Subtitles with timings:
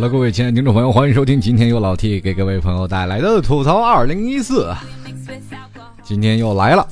[0.00, 4.74] 好了各位亲爱的听众朋友，欢迎收听今天由老 T 给各位朋友带来的吐槽二零一四。
[6.02, 6.88] 今天又来了，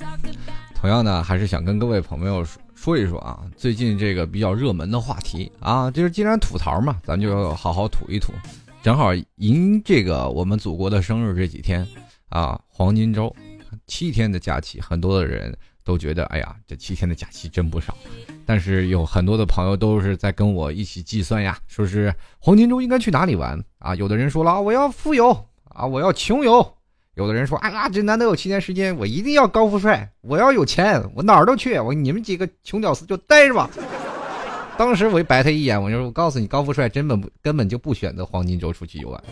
[0.75, 2.45] 同样呢，还是想跟各位朋友
[2.75, 8.31] 说一说啊，最近这个比较热门的话题啊，就是既然吐槽嘛，咱就要好好吐一吐。
[8.83, 11.89] 正好迎这个我们祖国的生日这几天
[12.29, 13.35] 啊，黄金周
[13.87, 15.57] 七天的假期，很多的人
[15.89, 17.97] 都觉得，哎呀，这七天的假期真不少。
[18.45, 23.95] 但是有很多的朋友都是在跟我一起计算呀，说是黄金周应该去哪里玩啊？
[23.95, 25.31] 有的人说了，我要富有
[25.71, 26.63] 啊，我要穷游；
[27.15, 31.79] 有的人说，哎呀，这难得有七天时间，我一定要高富帅，我要有钱，我哪儿都去。
[31.79, 33.71] 我你们几个穷屌丝就待着吧。
[34.77, 39.25] 当时我一白他一眼，我就我告诉你，高富帅根本不根本就不选择黄金周出去游玩。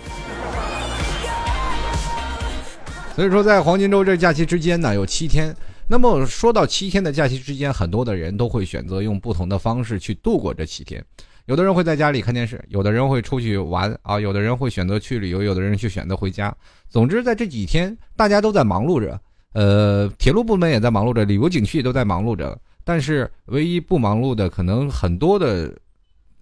[3.15, 5.55] 所以说，在黄金周这假期之间呢，有七天。
[5.89, 11.05] 那么说到七天的假期之间，很多的人都会选择用不同的方式去度过这七天。
[11.45, 16.53] 有的人会在家里看电视，有的人会出去玩啊，有的人会选择去旅游，有的人去选择回家。
[16.89, 19.21] 总之，在这几天，大家都在忙碌着，
[19.53, 22.59] 呃，铁路部门也在忙碌着，旅游景区也都在忙碌着。
[22.83, 25.73] 但是，唯一不忙碌的，可能很多的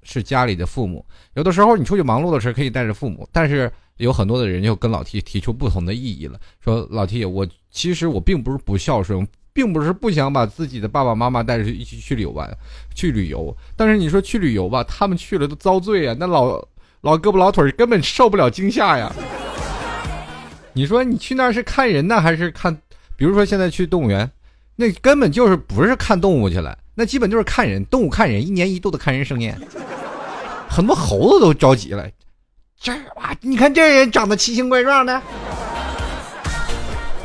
[0.05, 1.05] 是家里的父母。
[1.35, 7.47] 有的时候，你出去忙碌的时候可以带着父母，但是有很多的人就跟老 T 提出不同的异议了，说老 T，我。
[7.75, 12.51] 其实我并不是不孝顺，并不是不想把自己的爸爸妈妈带着一起去旅游玩，
[12.93, 13.57] 去旅游。
[13.77, 16.61] 但是你说去旅游吧，他们去了都遭罪啊，那老
[17.03, 19.15] 老胳膊老腿根本受不了惊吓呀。
[20.73, 22.77] 你说你去那是看人呢，还是看？
[23.17, 24.29] 比如说现在去动物园，
[24.75, 27.85] 那根本就是不是看动物去了，那基本就是看人。
[27.85, 29.57] 动物看人，一年一度的看人盛宴，
[30.69, 32.11] 很多猴子都着急了。
[32.81, 35.23] 这哇，你看这人长得奇形怪状的。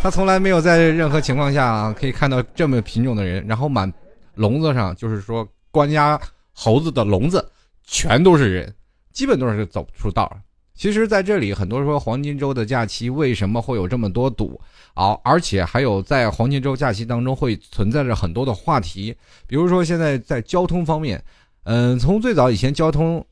[0.01, 3.45] 他从来没有在任何情况下啊，可以看到这么品种的人。
[3.45, 3.91] 然后满
[4.35, 6.19] 笼子上，就是说关押
[6.53, 7.45] 猴子的笼子，
[7.83, 8.73] 全都是人，
[9.11, 10.31] 基本都是走不出道。
[10.73, 14.59] 其实，在这里，很多说黄金周的假期为什么会有这么多堵
[14.93, 15.19] 啊？
[15.21, 19.13] 而且还有在黄金周假期当中会存在着很多的话题，
[19.47, 21.21] 比如说现在在交通方面，
[21.63, 23.23] 嗯，从最早以前交通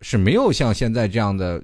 [0.00, 1.62] 是没有像现在这样的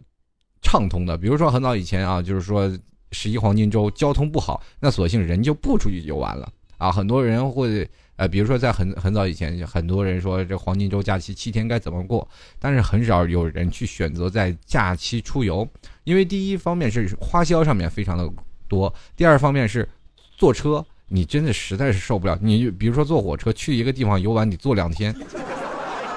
[0.61, 1.17] 畅通的。
[1.17, 2.71] 比如说很早以前啊，就是说。
[3.13, 6.91] 十一黄金周交通不好，那索性人就不出去游玩了啊！
[6.91, 12.27] 很多人会呃，比如说在很很早以前，很多人说这黄金周假期七天该怎么过，
[12.59, 15.67] 但是很少有人去选择在假期出游，
[16.05, 18.29] 因为第一方面是花销上面非常的
[18.69, 19.89] 多，第二方面是
[20.37, 22.39] 坐车，你真的实在是受不了。
[22.41, 25.15] 你比如说坐火车去一个地方游玩，你坐两天，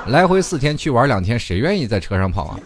[0.08, 2.60] 来回四天去玩两天，谁愿意在车上跑啊？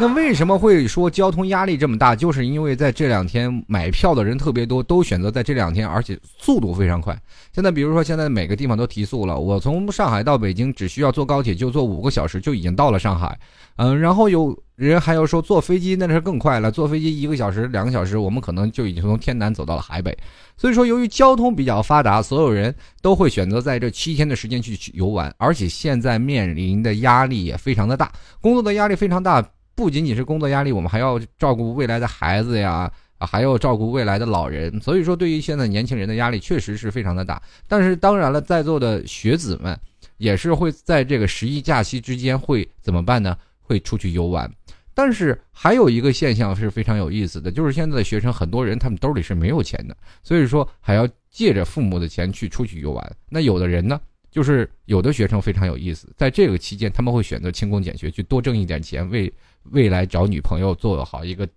[0.00, 2.16] 那为什么会说交通压力这么大？
[2.16, 7.14] 就是因为在这两天买票的人特别多，都选择在这两天，而且速度非常快。
[7.52, 13.38] 现在比如说，现在每个地方都提速了，我从上海到北京只需要坐高铁就坐五个小时就已经到了上海。
[13.76, 20.16] 嗯，然后有人还要说坐飞机那是更快了，坐飞机一个小时、两个小时，我们可能就已经从天南走到了海北。
[20.56, 29.46] 所以说，由于交通比较发达，所有人都会选择在这七天的时间去游玩，而且现在面临的压力也非常的大，工作的压力非常大。
[29.80, 34.78] 不仅仅是工作压力，我们还要照顾未来的孩子呀，还要照顾未来的老人。
[34.78, 37.42] 所以说，对于现在年轻人的压力确实是非常的大。
[37.66, 39.74] 但是，当然了，在座的学子们
[40.18, 43.34] 也是会在这个十一假期之间会怎么办呢？
[43.62, 44.52] 会出去游玩。
[44.92, 53.16] 但是还有一个现象是非常有意思的，就是现在的学生很多人他们兜里是没有钱的，所以说还要借着父母的钱去出去游玩。
[53.30, 53.98] 那有的人呢？
[54.30, 59.32] 就是有的学生非常有意思，在这个期间他们会选择勤工俭学，去多挣一点钱，为
[59.70, 61.48] 未来找女朋友做好一个，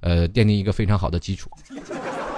[0.00, 1.50] 呃，奠定一个非常好的基础。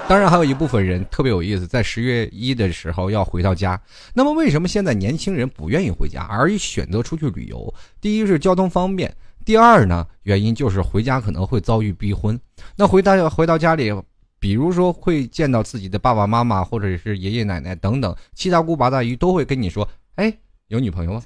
[0.08, 3.80] 当然，还有一部分人特别有意思，在十月一的时候要回到家。
[4.14, 7.72] 那么，为什么现在年轻人不愿意回家，而选择出去旅游？
[8.00, 9.14] 第一是交通方便，
[9.44, 12.40] 第二呢，原因就是回家可能会遭遇逼婚。
[12.74, 13.92] 那回到回到家里。
[14.40, 20.32] 比如说会见到自己的爸爸妈妈，或者是爷爷奶奶等等七大姑八大姨，都会跟你说：“哎，
[20.68, 21.22] 有女朋友吗？”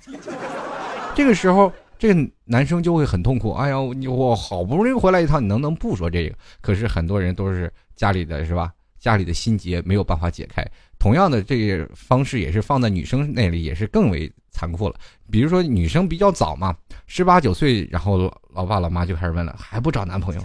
[1.14, 3.52] 这个时候，这个男生就会很痛苦。
[3.52, 6.34] 哎呀，我好不容易回来一趟，你能不能不说这个？
[6.60, 8.72] 可是很多人都是家里的是吧？
[8.98, 10.64] 家里的心结没有办法解开。
[10.98, 14.94] 同样的，这个方式也是放在女生那里，也是更为残酷了。
[15.30, 16.74] 比如说女生比较早嘛，
[17.06, 20.42] 十八九岁，然后老爸老妈就开始问了，还不找男朋友？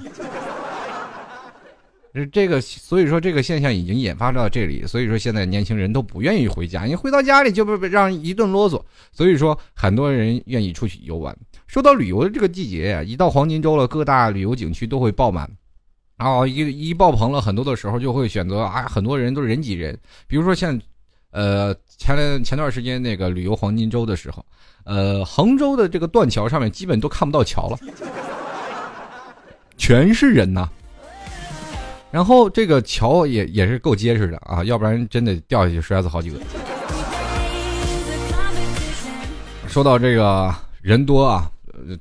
[2.32, 8.82] 这个，所以说这个现象已经引发到这里，所以说现在年轻人都不愿意回家，你回到家里就被让一顿啰嗦，
[9.12, 11.38] 所以说很多人愿意出去游玩。
[11.68, 15.48] 说到旅游的这个季节呀，一到黄金周了，各大旅游景区都会爆满，
[16.18, 19.96] 然后一一爆棚了，很多的时候就会选择啊，很多人都人挤人。
[20.28, 20.80] 比如说像，
[21.32, 24.44] 呃，前前段时间那个旅游黄金周的时候，
[24.86, 27.78] 呃，杭州的这个断桥上面基本都看不到桥了。
[29.78, 30.68] 全是人呐。
[32.10, 36.40] 然后这个桥也也是够结实的啊，要不然真的掉下去摔死好几个。
[39.68, 41.52] 说到这个人多啊，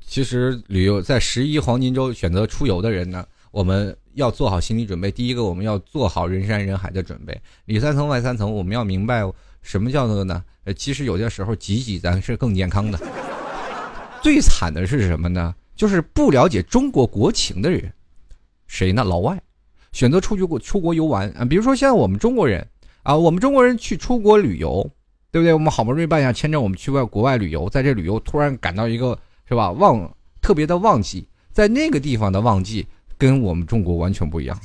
[0.05, 5.11] 其实旅游在十一黄金周选择出游的人呢，我们要做好心理准备。
[5.11, 9.21] 第一个，我们要做好人山人海的准备，里三层外三层，我们要明白
[9.61, 10.41] 什么叫做呢？
[10.63, 12.97] 呃，其实有些时候挤挤咱是更健康的。
[14.21, 15.53] 最惨的是什么呢？
[15.75, 17.91] 就是不了解中国国情的人，
[18.67, 19.03] 谁呢？
[19.03, 19.39] 老外。
[19.97, 22.63] 选择出去过出国游玩啊，比如说现在我们中国人
[23.01, 24.87] 啊，我们中国人去出国旅游，
[25.31, 25.51] 对不对？
[25.51, 29.17] 我们好不容易办下签证，我们去外国外旅游，在这旅游突然感到一个
[29.49, 30.07] 是吧旺
[30.39, 32.85] 特别的旺季，在那个地方的旺季
[33.17, 34.55] 跟我们中国完全不一样。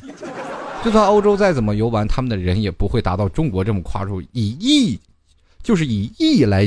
[0.85, 5.01] 就算欧洲再怎么游玩，他们的人也不会达到中国这么夸出以亿，
[5.63, 6.67] 就是以亿来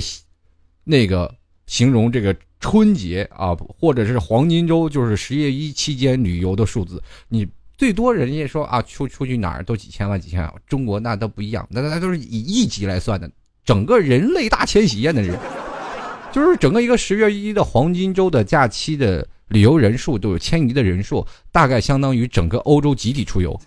[0.83, 1.31] 那个
[1.68, 7.47] 形容这个春节啊，或者是黄金周，就是十月一期间旅游的数字，你。
[7.77, 13.30] 最多人家说啊，出出去哪儿都几千万几千万，中国那都不一样，那那都是以亿级来算的，
[13.66, 15.38] 整个人类大迁徙呀，那是，
[16.31, 23.60] 就是整个一个十月一的黄金周的假期的旅游人数都有迁移的人数，大概相当于整个欧洲集体出游，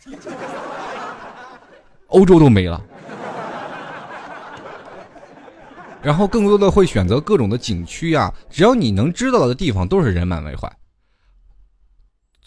[2.09, 2.83] 欧洲都没了，
[6.03, 10.73] 然后更多的会选择各种的景区啊，只要你能知道的地方都是人满为患。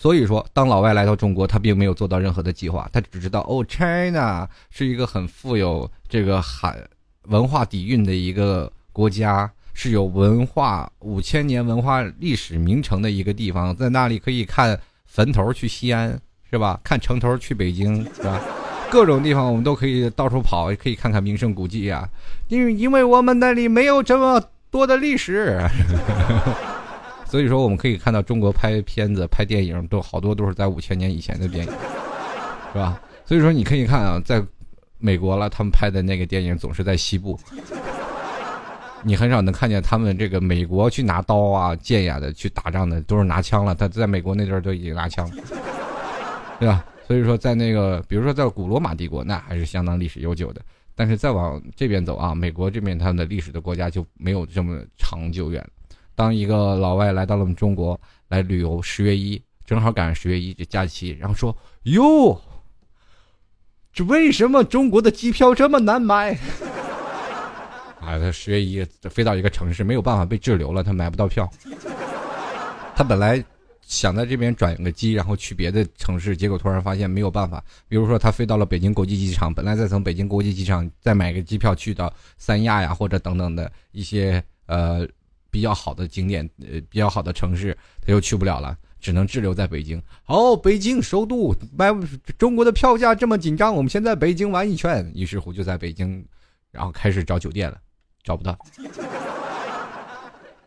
[0.01, 6.75] 所以说，当老外来到中国，他并没有做到任何的计划，他只知道哦，China 是一个很富有这个海
[7.27, 14.75] 文化底蕴的一个国家，是有文化五千年文化历史名城的一个地方，在那里可以看
[15.05, 16.19] 坟头去西安
[16.49, 16.79] 是吧？
[16.83, 18.41] 看城头去北京是吧？
[18.89, 22.09] 各种地方我们都可以到处跑，可以看看名胜古迹啊，
[22.47, 25.63] 因因为我们那里没有这么多的历史。
[27.31, 31.71] 所以说，我们可以看到中国拍片子、拍电影都好多都是在五千年以前的电影，
[32.73, 33.01] 是吧？
[33.23, 34.43] 所以说，你可以看啊，在
[34.97, 37.39] 美国了，他们拍的那个电影总是在西部，
[39.01, 43.73] 你很少能看见他们这个美国去拿刀啊、剑呀的去打仗的，都是拿枪了。
[43.73, 45.43] 他在美国那阵儿都已经拿枪了，
[46.59, 46.83] 对吧？
[47.07, 50.61] 所以说，在那个，比如说在古罗马帝国，那还是相当历史悠久的。
[50.95, 55.69] 但是再往这边走啊，美国这边他们的历史的国家就没有这么长久远了。
[56.21, 62.39] 当一个老外来到了我们中国来旅游，十月一正好赶上十月一这假期，然后说：“哟，
[63.91, 66.37] 这为什么中国的机票这么难买？”
[67.99, 71.49] 啊，他十月一飞到一个城市，没有办法被滞留了，他买不到票。
[72.95, 73.43] 他本来
[73.81, 77.63] 想在这边转个机，然后去别的城市，结果突然发现没有办法。
[77.87, 85.07] 比如说，他飞到了北京国际机场，本来再从北京国际机场再买个机票去到三亚呀，或者等等的一些呃。
[85.51, 90.01] 比较好的景点，呃，比较好的城市，他又去不了了，只能滞留在北京。
[90.23, 91.93] 好，北京首都买
[92.37, 95.11] 中国的票价这么紧张，我们先在北京玩一圈。
[95.13, 96.25] 于是乎就在北京，
[96.71, 97.77] 然后开始找酒店了，
[98.23, 98.57] 找不到。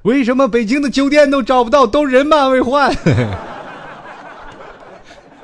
[0.02, 1.86] 为什么北京的酒店都找不到？
[1.86, 2.94] 都人满为患。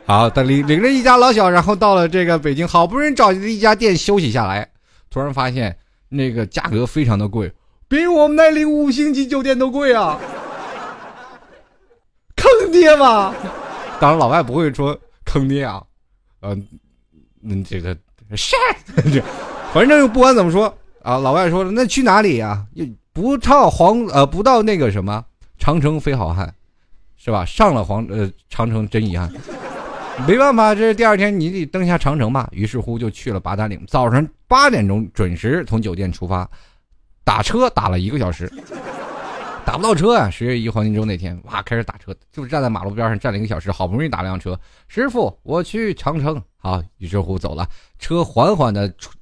[0.04, 4.70] 好，他领领着一家老小，然后到了这个北京，好不容易找一家店休息下来，
[5.08, 5.74] 突然发现
[6.10, 7.50] 那个价格非常的贵。
[7.90, 10.16] 比我们那里五星级酒店都贵啊！
[12.36, 13.34] 坑爹吗？
[14.00, 15.82] 当然，老外不会说坑爹啊，
[16.42, 16.68] 嗯，
[17.42, 17.92] 嗯，这个
[18.36, 18.54] 是，
[19.74, 22.64] 反正不管怎么说啊，老外说了，那去哪里呀？
[23.12, 25.24] 不到黄呃，不到那个什么
[25.58, 26.54] 长城非好汉，
[27.16, 27.44] 是吧？
[27.44, 29.28] 上了黄呃长城真遗憾，
[30.28, 32.48] 没办法，这是第二天你得登下长城吧。
[32.52, 36.48] 于是乎就去了八达岭，早上八点钟准时从酒店出发。
[37.24, 38.50] 打车打了一个小时，
[39.64, 40.28] 打不到车啊！
[40.28, 44.58] 十月一黄金周那天，哇，开始打车，就是站在马路边上站了一个小时，好不容易打辆车。
[44.88, 46.42] 师傅，我去长城。
[46.56, 49.12] 好，于是乎走了，车缓缓的出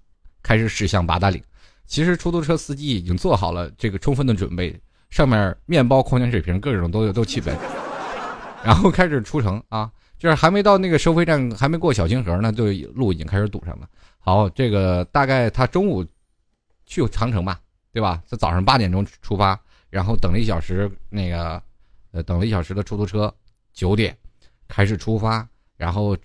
[0.43, 1.43] 开始驶向八达岭。
[1.87, 4.78] 其实出租车司机已经做好了这个充分的准备，
[5.11, 7.52] 上面面包、矿泉水瓶各种都有都齐备，
[8.64, 13.87] 然后开始出城啊，就是还没到那个收费站，还没过小清河呢，就路已经开始堵上了。
[14.19, 16.05] 好，这个大概他中午
[16.87, 17.61] 去长城吧。
[17.92, 18.23] 对吧？
[18.26, 19.59] 在早上八点钟出发，
[19.90, 21.61] 然后等了一小时，那个，
[22.12, 23.33] 呃，等了一小时的出租车，
[23.73, 24.16] 九点
[24.68, 26.16] 开始出发，然后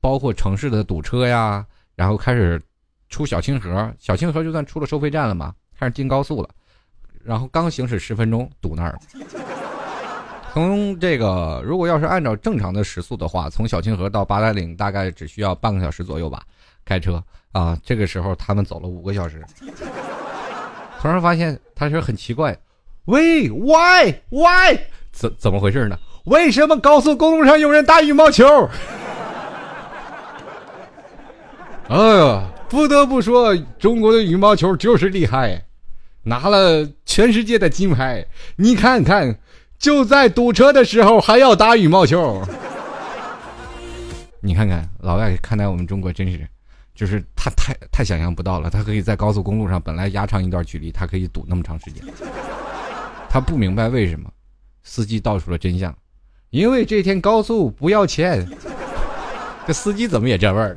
[0.00, 2.60] 包括城市的堵车呀，然后开始
[3.08, 6.48] 出小清河，小清河就算出了收费站了嘛，开始进高速了，
[7.24, 8.98] 然后刚行驶十分钟堵那儿了。
[10.52, 16.42] 从这个，如果要是按照正常的时速的话，从小清河到八达岭大概只需要半个小时左右吧，
[16.84, 17.22] 开车
[17.52, 19.44] 啊，这个时候他们走了五个小时。
[21.00, 22.56] 突然发现他是很奇怪，
[23.04, 24.78] 喂，why why
[25.12, 28.46] 怎怎么回事呢为什么高速公路上有人打羽毛球？
[31.88, 35.64] 哎呀，不得不说，中国的羽毛球就是厉害，
[36.24, 38.26] 拿了全世界的金牌。
[38.56, 39.38] 你看看，
[39.78, 42.42] 就在堵车的时候还要打羽毛球。
[44.42, 46.46] 你看看，老外看待我们中国真是，
[46.98, 48.68] 就是他太太想象不到了。
[48.68, 52.02] 他可以在高速公路上本来压长一段距离，他可以堵那么长时间。
[53.30, 54.28] 他不明白为什么，
[54.82, 55.96] 司机道出了真相，
[56.50, 58.44] 因为这天高速不要钱。
[59.64, 60.76] 这司机怎么也这味儿？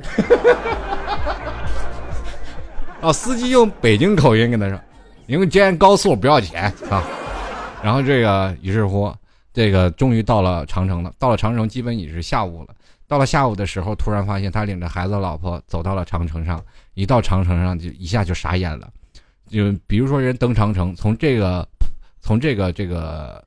[3.00, 3.10] 啊！
[3.12, 4.78] 司机用北京口音跟他说
[5.26, 7.02] ：“因为今天高速不要钱啊。”
[7.82, 9.12] 然后这个于是乎，
[9.52, 11.12] 这个终于到了长城了。
[11.18, 12.68] 到了长城，基本已是下午了。
[13.12, 16.64] 到了下午的时候，突然发现他领着孩子、老婆走到了长城上。
[16.94, 18.90] 一到长城上，就一下就傻眼了。
[19.48, 21.68] 就比如说，人登长城，从这个，
[22.20, 23.46] 从这个这个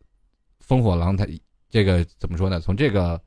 [0.68, 1.28] 烽火狼台，
[1.68, 2.60] 这个怎么说呢？
[2.60, 3.20] 从这个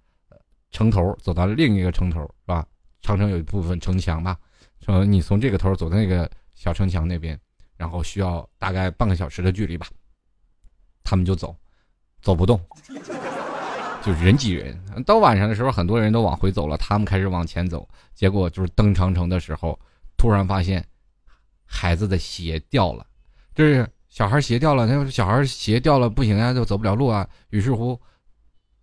[0.71, 2.65] 城头走到另一个城头，是吧？
[3.03, 4.39] 长城有一部分城墙吧。
[4.81, 7.37] 说你从这个头走到那个小城墙那边，
[7.77, 9.89] 然后需要大概半个小时的距离吧。
[11.03, 11.57] 他们就走，
[12.23, 12.61] 走不动，
[14.03, 14.79] 就人挤人。
[15.05, 17.89] 到晚上的时候，很多人都往回走了，他们开始往前走。
[18.15, 19.79] 结果就是登长城的时候，
[20.17, 20.85] 突然发现
[21.65, 23.07] 孩子的鞋掉了，
[23.55, 24.87] 就是小孩鞋掉了。
[24.87, 27.29] 那小孩鞋掉了不行啊，就走不了路啊。
[27.51, 28.01] 于是乎。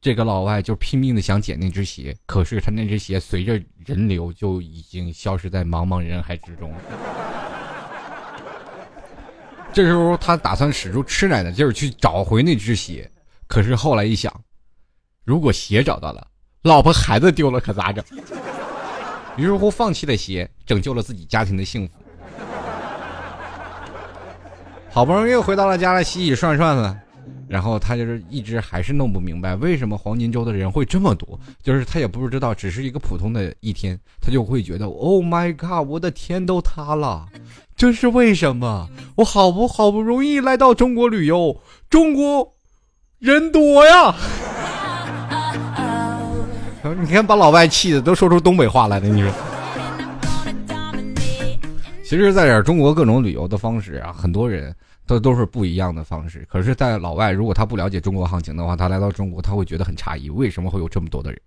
[0.02, 6.72] 这个老外就拼命的想捡那只鞋，可是他那只鞋随着人流就已经消失在茫茫人海之中。
[9.74, 13.12] 这时候他打算使出吃奶的劲儿去找回那只鞋，
[13.48, 14.32] 可是后来一想，
[15.26, 16.26] 如果鞋找到了，
[16.62, 18.06] 老婆孩子丢了可咋整？
[19.36, 21.94] 于是乎放弃了鞋，拯救了自己家庭的幸福。
[24.92, 26.96] 好不容易回到了家了，洗洗涮涮了。
[27.48, 37.28] 然后他就是一直还是弄不明白为什么黄金周的人会这么多，就是他也不知道，只是一个普通的一天，他就会觉得，Oh my god，我的天都塌了，
[37.76, 38.88] 这是为什么？
[39.16, 42.54] 我好不好不容易来到中国旅游，中国
[43.20, 44.16] 人多呀！
[47.02, 49.32] 你看把老外气的都说出东北话来了，你说。
[52.04, 54.76] 其实，在这中国各种旅游的方式啊，很多人。
[55.08, 61.40] 都都是不一样的方式，可是，在老外如果他不了解中国行情的话，他来到中国他会觉得很诧异，为什么会有这么多的人？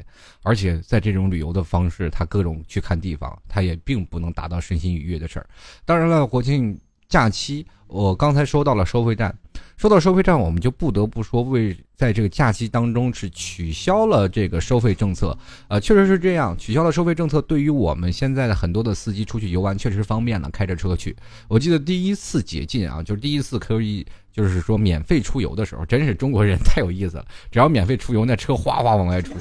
[0.44, 5.46] 而且在这种旅游的方式，他各种去看地方，他也并不能达到身心愉悦的事儿。
[5.84, 6.78] 当然了，国庆
[7.08, 9.34] 假期，我刚才说到了收费站。
[9.78, 15.36] 说到收费站，我们就不得不说，为在这个假期当中是取消了这个收费政策。
[15.68, 21.16] 呃，确实是这样，取消了收费政策，对于我们现在的很多的司机出去游玩确实方便了，开着车去。
[21.48, 29.32] 我记得第一次解禁啊，就是第一次可以，就是说免费出游的时候，真是中国人太有意思了，只要免费出游，那车哗哗往外出。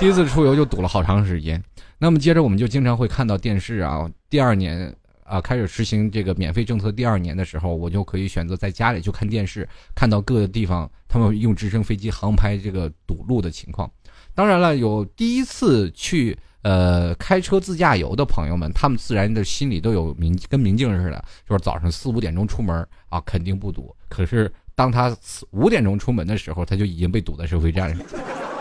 [0.00, 1.62] 第一次出游就堵了好长时间。
[1.98, 4.92] 那么接着我们就经常会看到电视啊，第二年。
[5.28, 13.90] 啊，开始实行这个免费政策第二年的时候，我就可以选择在家里就看电视，看到各个地方他们用直升飞机航拍这个堵路的情况。
[14.34, 23.94] 当然了，有第一次去呃开车自驾游的朋友们，他们自然的心里都有明跟明镜似的，就是早上四五点钟出门啊，肯定不堵。
[24.08, 25.14] 可是当他
[25.50, 28.06] 五点钟出门的时候，他就已经被堵在收费站上。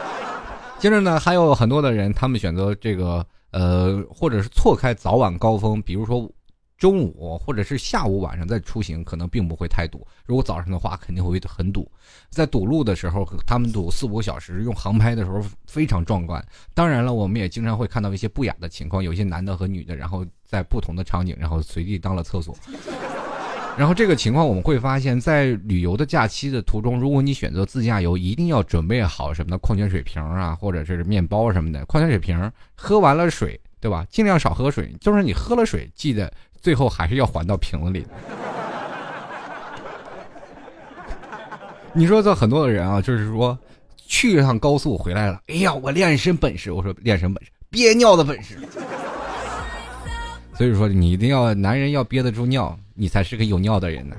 [0.80, 6.30] 接着呢，还有很多的人，他们选择这个呃，或者是错开早晚高峰，比如说。
[6.78, 10.06] 中午或者是下午晚上再出行，可能并不会太堵。
[10.26, 11.90] 如果早上的话，肯定会很堵。
[12.30, 16.46] 在堵路的时候，他们堵四五个小时，用航拍的时候非常壮观。
[16.76, 22.56] 当然了，我们也经常会看到一些不雅的情况，有些男的和女的，然后在不同的场景，然后随地当了厕所。
[23.76, 31.86] 然后这个情况我们会发现，在旅游的假期的途中，如果你选择自驾游，一定要准备好什么的矿泉水瓶啊，或者是面包什么的。
[31.86, 34.06] 矿泉水瓶喝完了水，对吧？
[34.10, 34.92] 尽量少喝水。
[35.00, 36.32] 就是你喝了水，记得。
[36.68, 38.06] 最后还是要还到瓶子里。
[41.94, 43.58] 你说这很多的人啊，就是说
[44.06, 46.74] 去一趟高速回来了，哎呀，我练一身本事。
[46.74, 47.52] 我说练什么本事？
[47.70, 48.60] 憋尿的本事。
[50.56, 54.18] 所以说你一定要男人要憋得住尿，你才是个有尿的人呢。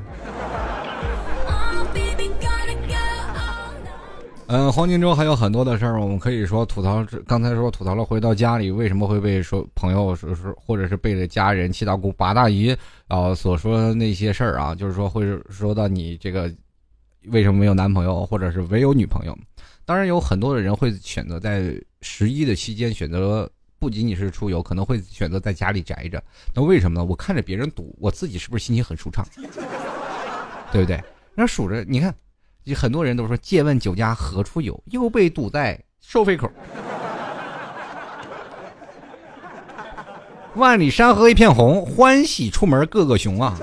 [4.51, 7.05] 嗯，黄金周还有很多的事儿，我们可以说吐槽。
[7.27, 12.75] 刚才说吐槽了，回到家里为什么会被说朋友说说，或者是被着家人、七大姑八大姨
[13.09, 16.51] 啊所说那些事儿啊，就是说会说到你这个
[17.27, 19.37] 为什么没有男朋友，或者是没有女朋友。
[19.85, 23.47] 当然有很多的人会选择在十一的期间选择
[23.79, 26.25] 不仅仅是出游，可能会选择在家里宅着。
[26.55, 27.05] 那为什么呢？
[27.05, 29.23] 我看着别人赌，我自己是不是心情很舒畅？
[30.73, 30.99] 对不对？
[31.35, 32.15] 那数着你看。
[32.75, 36.51] 很多人都说借问酒家何处有，又被堵在收费口。
[40.57, 43.57] 万里山河一片红，欢喜出门个个熊啊！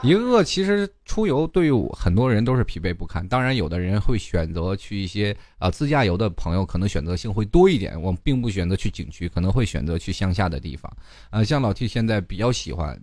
[0.00, 3.26] 一个个其实出游对于很多人都是疲惫不堪。
[3.26, 8.00] 当然，有的人会选择去一些啊自驾游的朋友，可能选择性会多一点。
[8.00, 10.90] 我并不选择去景区，可能会选择去乡下的地方。
[11.30, 12.96] 啊，像老 T 现在比较喜欢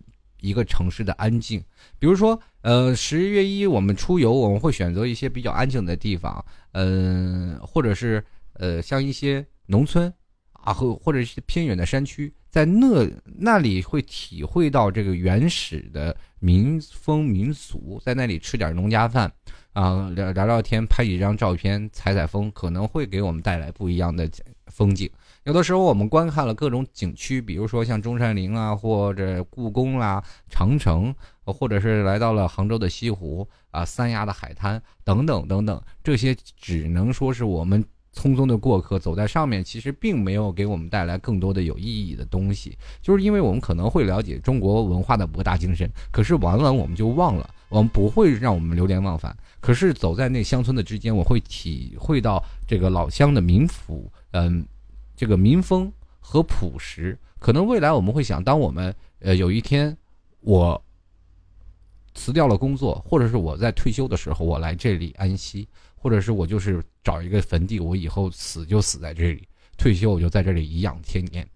[0.45, 1.59] 一个城市的安静，
[1.97, 8.23] 比如说呃十月一我们出游，我们会选择一些比较安静的地方，嗯，或者是
[8.53, 10.13] 呃像一些农村
[10.51, 12.31] 啊，或或者是偏远的山区。
[12.49, 19.29] 在那那里会体会到这个原始的民风民俗，在那里吃点农家饭，
[19.73, 24.29] 啊聊聊聊天，拍几张照片，采采风，可能会给我们带来不一样的
[24.67, 25.09] 风景。
[25.45, 31.13] 有的时候我们观看了各种景区，比如说像中山陵啊，或者故宫啦、长城，
[31.45, 37.83] 或者是来到了杭州的西湖啊、三亚的海滩等等等等，这些只能说是我们。
[38.17, 49.35] 匆匆的过客走在上面，其实并没有给我们带来更多的有意义的东西，就是因为我们可能会了解中国文化的博大精深，可是完了我们就忘了，我们不会让我们流连忘返。
[49.59, 54.65] 可是走在那乡村的之间，我会体会到这个老乡的民府，嗯，
[55.15, 57.17] 这个民风和朴实。
[57.39, 59.95] 可能未来我们会想，当我们呃有一天
[60.41, 60.81] 我
[62.13, 65.67] 辞掉了工作，或者是我在退休的时候，我来这里安息。
[65.97, 71.47] 或者是我就是找一个坟地，我以后死就死在这里，退休我就在这里颐养天年。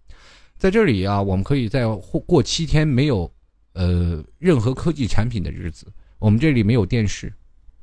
[0.57, 1.85] 在这里啊，我们可以在
[2.25, 3.31] 过七天没有
[3.73, 5.85] 呃任何科技产品的日子。
[6.17, 7.31] 我们这里没有电视，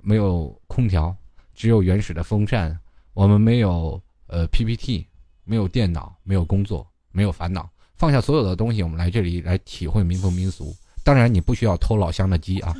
[0.02, 1.16] 没有空调，
[1.54, 2.76] 只有原始的风扇。
[3.14, 5.06] 我们没有呃 PPT，
[5.46, 7.66] 没有电脑，没有工作，没有烦恼。
[7.94, 10.74] 放下所有的东西，我们来这里来体会民风民俗。
[11.02, 12.74] 当然，你不需要偷老乡的鸡啊。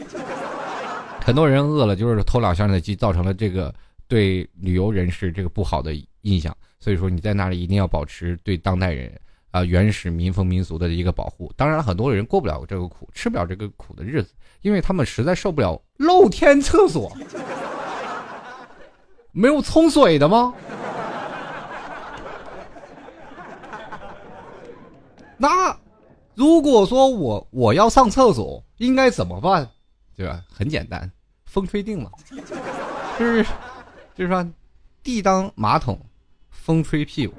[1.25, 3.75] 很多人饿了就是偷老乡的鸡，造成了这个
[4.09, 6.55] 对旅游人士这个不好的印象。
[6.79, 9.11] 所以说你在那里一定要保持对当代人
[9.51, 11.51] 啊原始民风民俗的一个保护。
[11.57, 17.17] 当然，很多人过不了这个苦，吃不了这个苦的日子，因为他们实在受不了露天厕所。
[19.33, 20.55] 没有冲水的吗？
[25.37, 25.77] 那
[26.35, 29.69] 如果说我我要上厕所，应该怎么办？
[30.17, 30.43] 对吧？
[30.51, 31.11] 很简单。
[31.45, 32.11] 风吹定了，
[33.19, 33.47] 就是，
[34.15, 34.47] 就是说，
[35.03, 35.99] 地当马桶，
[36.51, 37.35] 风吹屁股。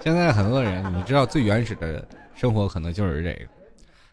[0.00, 3.50] 现在很多人，你知道最原始的生活可能就是这个。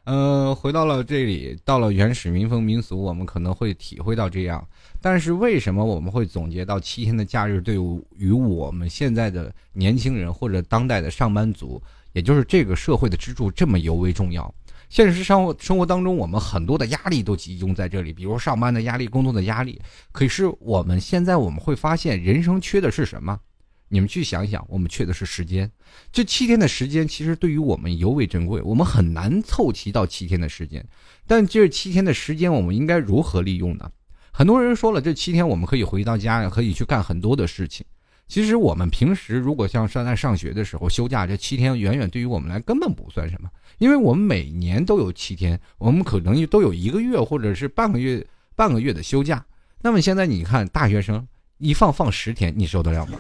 [0.06, 4.66] 嗯，回到了这里，到了原始民风民俗，我们可能会体会到这样。
[5.10, 7.76] 但是为什么我们会总结到七天的假日对
[8.18, 14.54] 于我们现在的年轻人或者当代的上班族，也就是这个社会的支柱这么尤为重要？
[14.90, 19.82] 现实生活生活当中，我们很多的压力都集中在这里，比如上班的压力、工作的压力。
[20.12, 23.40] 可是我们现在我们会发现，人生缺的是什么？
[23.88, 25.72] 你们去想想，我们缺的是时间。
[26.12, 30.86] 这七天的时间其实对于我们尤为珍贵，我们很难凑齐到七天的时间。
[31.26, 33.90] 但这七天的时间，我们应该如何利用呢？
[34.38, 37.84] 很多人说了，这七天我们可以回到家，可以去干很多的事情。
[38.28, 48.24] 其实我们平时如果像上在上学的时候休假，这七天远远对于我们来根本不算什么，因为我们每年都有七天，我们可能都有一个月或者是半个月
[48.56, 49.44] 半个月的休假。
[49.82, 53.18] 那么现在你看大学生一放放十天，你受得了吗？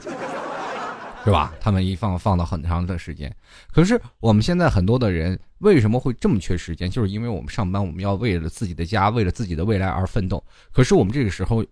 [1.27, 1.53] 是吧？
[1.59, 3.33] 他们一放放到很长的时间。
[3.69, 6.89] 可是我们现在很多的人为什么会这么缺时间？
[6.89, 10.41] 就是因为我们上班，我们要为了自己的家，为了自己的未来而奋斗。
[10.71, 11.65] 可是我们这个时候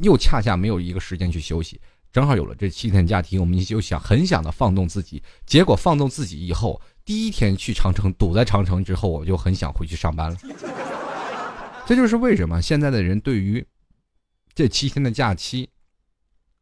[0.00, 1.80] 又恰恰没有一个时间去休息。
[2.12, 5.20] 正好有了这七天假期，我们就想很想的放纵自己。
[5.44, 10.36] 结果放纵自己以后，第一天去长城堵在长城之后，我就很想回去上班了。
[11.84, 13.66] 这就是为什么现在的人对于
[14.54, 15.68] 这七天的假期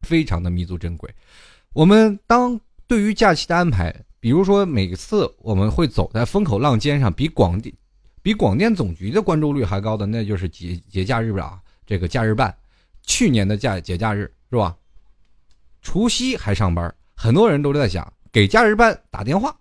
[0.01, 1.13] 非常的弥足珍贵。
[1.73, 7.73] 我们当对于假期的安排，比如说每次我们会走在风口浪尖上，比广电
[8.21, 12.53] 比广电总局的关注率还高的，那就是节节假日吧，这个假日办，
[13.03, 14.75] 去年的假节假日是吧？
[15.81, 19.55] 除夕还上班，很多人都在想给假日办打电话，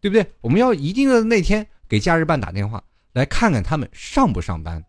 [0.00, 0.24] 对不对？
[0.40, 2.82] 我们要一定的那天给假日办打电话，
[3.14, 4.84] 来看看他们上不上班。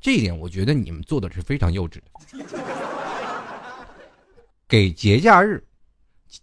[0.00, 2.46] 这一点，我觉得你们做的是非常幼稚的。
[4.66, 5.64] 给节假日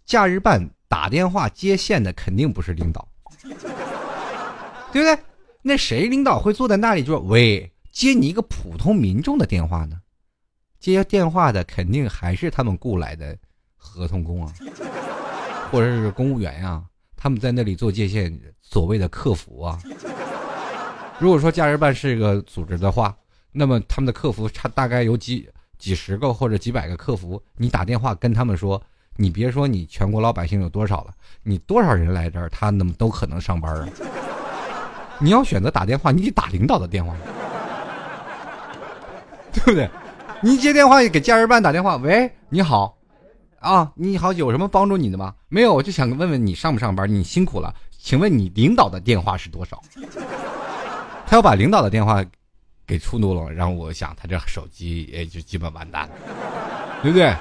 [0.04, 3.06] 假日办打电话接线的肯定不是领导，
[3.42, 5.18] 对不对？
[5.62, 10.00] 那谁领导会坐在那里说：“喂，接你一个普通民众的电话呢？”
[10.78, 13.36] 接电话的肯定还是他们雇来的。
[13.76, 14.52] 合同工啊，
[15.70, 16.82] 或者是公务员呀，
[17.16, 19.80] 他们在那里做接线，所谓的客服啊。
[21.18, 23.16] 如果说假日办是一个组织的话，
[23.52, 28.82] 那么他们的客服差大概有几几十个或者几百个客服，你打电话跟他们说，
[29.16, 33.88] 你别说你全国老百姓有多少了，你多少人来这儿，他那么都可能上班啊。
[35.18, 37.14] 你要选择打电话，你得打领导的电话，
[39.52, 39.88] 对不对？
[40.42, 42.94] 你接电话给假日办打电话，喂，你好，
[43.60, 45.34] 啊，你好，有什么帮助你的吗？
[45.48, 47.08] 没有，我就想问问你上不上班？
[47.10, 49.82] 你辛苦了，请问你领导的电话是多少？
[51.26, 52.22] 他要把领导的电话
[52.86, 56.14] 给触怒了，然后我想他这手机也就基本完蛋了，
[57.02, 57.34] 对不对？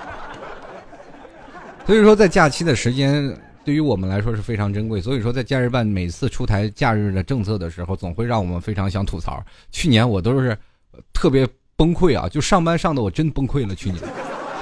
[1.85, 3.35] 所以说，在假期的时间。
[3.63, 9.43] 对于我们来说是非常珍贵，所以说在假日办每次出台假日的政策的时候，总会让我们非常想吐槽。
[9.71, 10.55] 去年我都是
[11.11, 13.73] 特别崩溃啊，就上班上的我真崩溃了。
[13.73, 13.99] 去年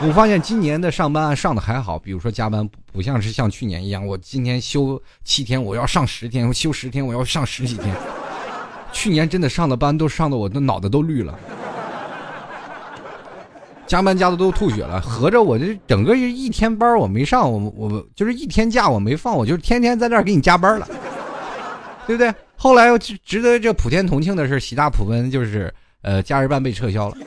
[0.01, 7.93] 我发现今年的上班上的还好，比如说加班不像是像去年一样，我今天休七天，我要上十天，我休十天，我要上十几天。
[8.93, 11.37] 去年真的上的班都上的我的脑袋都绿了。
[13.93, 20.87] 加班加的都吐血了，合着我这整个一天班我没上，我我就是一天假我没放，我就是天天在这儿给你加班了，
[22.07, 22.33] 对不对？
[22.57, 27.17] 后来值得这普天同庆的是，喜大普奔就是呃假日办被撤销了，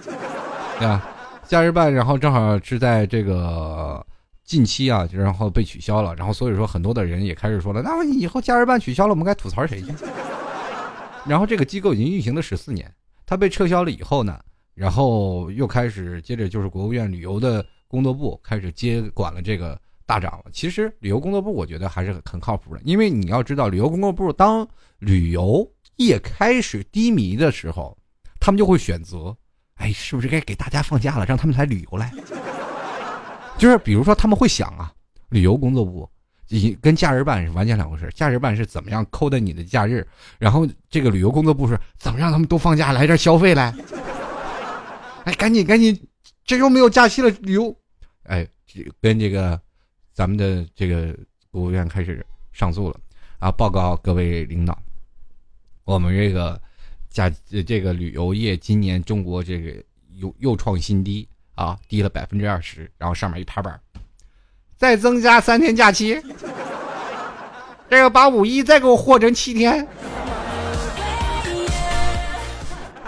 [0.81, 1.09] 对 吧？
[1.47, 4.05] 假日办然后正好是在这个
[4.45, 9.95] 近期啊，然后被取消了，然后所以说很多的人也开始说了，那么以后假日办取消了，我们该吐槽谁去？
[11.27, 12.93] 然后这个机构已经运行了十四年，
[13.25, 14.37] 它被撤销了以后呢？
[14.77, 20.45] 然后又开始，接着就是国务院旅游的工作部开始接管了这个大涨了。
[20.53, 27.97] 其实旅游工作部我觉得还是很靠谱的，因为你要知道，旅游工作部当旅游业开始低迷的时候，
[28.39, 29.35] 他们就会选择，
[29.77, 32.13] 哎，是不是该给大家放假了，让他们来旅游来？
[33.57, 34.93] 就是比如说他们会想啊，
[35.31, 36.07] 旅游工作部
[36.49, 38.11] 一跟假日办是完全两回事。
[38.15, 40.07] 假日办是怎么样扣的你的假日，
[40.39, 43.75] 然后这个旅游工作部是怎么让他们都放假来这儿消费来？
[45.27, 46.09] 哎，赶紧赶紧，
[46.45, 47.77] 这又没有假期了，旅游，
[48.23, 48.47] 哎，
[49.01, 49.61] 跟这个
[50.13, 51.13] 咱们的这个
[51.51, 53.01] 国务院开始上诉了
[53.41, 53.51] 啊！
[53.51, 54.79] 报告各位领导，
[55.83, 56.61] 我们这个
[57.11, 57.29] 假
[57.67, 59.83] 这个旅游业今年中国这个
[60.15, 63.81] 又又创新低啊，低了百分之二十，然后上面一拍板，
[64.77, 66.23] 再增加三天假期，
[67.91, 69.89] 这个把五一再给我货成七天，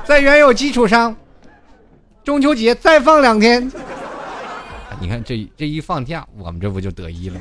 [0.04, 1.16] 在原有基础上。
[2.29, 3.73] 中秋节再放两天，
[5.01, 7.41] 你看这这一放假，我们这不就得意了？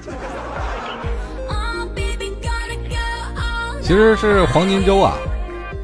[3.81, 5.17] 其实是黄金周啊，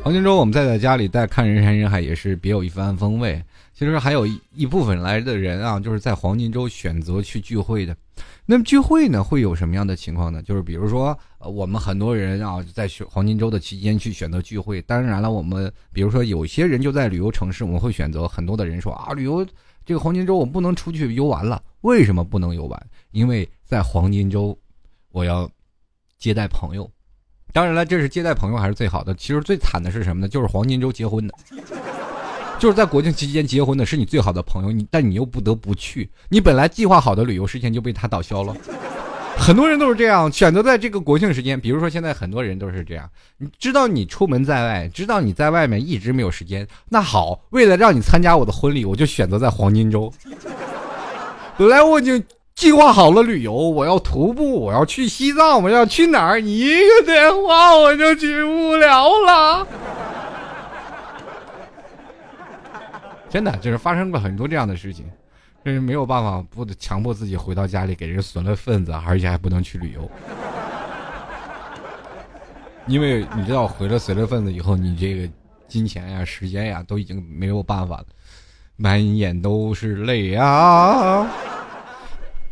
[0.01, 3.43] 黄金周我们在在家里在看人山人海，也是别有一番风味。
[3.73, 7.93] 其实还有一一部分来的人啊，就是在黄金周选择去聚会的。
[8.45, 10.41] 那么聚会呢，会有什么样的情况呢？
[10.43, 14.81] 就是比如说，我们很多人啊，在选黄金周的期间去选择聚会。
[14.81, 19.45] 当然了，我们比如说有些人就在旅游城市，我们会选择很多的人说啊，旅游
[19.85, 21.63] 这个黄金周我不能出去游玩了。
[21.81, 22.87] 为什么不能游玩？
[23.11, 24.57] 因为在黄金周，
[25.11, 25.49] 我要
[26.17, 26.89] 接待朋友。
[27.53, 29.13] 当然了，这是接待朋友还是最好的。
[29.15, 30.27] 其实最惨的是什么呢？
[30.27, 31.33] 就是黄金周结婚的。
[32.63, 38.55] 就是在国庆期间结婚的是你最好的朋友，你但你又不得不去，你本来计划好的旅游时间就被他倒消了。
[39.35, 43.05] 很多人都是这样选择在这个国庆时间，比如说现在很多人都是这样，
[43.37, 50.09] 你知道你出门在外，知道你在外面一直没有时间，那好，为了让你参加我的婚礼，我就选择在黄金周。
[51.57, 52.23] 本来我已经
[52.55, 59.67] 计划好了旅游，我要徒步，我要去西藏，我要去哪儿，你一个电话我就去不了了。
[63.33, 65.09] 真的就是发生过很多这样的事情，
[65.65, 70.11] 就是没有办法，不强迫自己回到家里给人损了份子，而且还不能去旅游，
[72.85, 75.27] 因为你知道回了损了份子以后，你这个
[75.67, 78.05] 金钱呀、时间呀都已经没有办法了，
[78.75, 81.27] 满眼都是泪啊。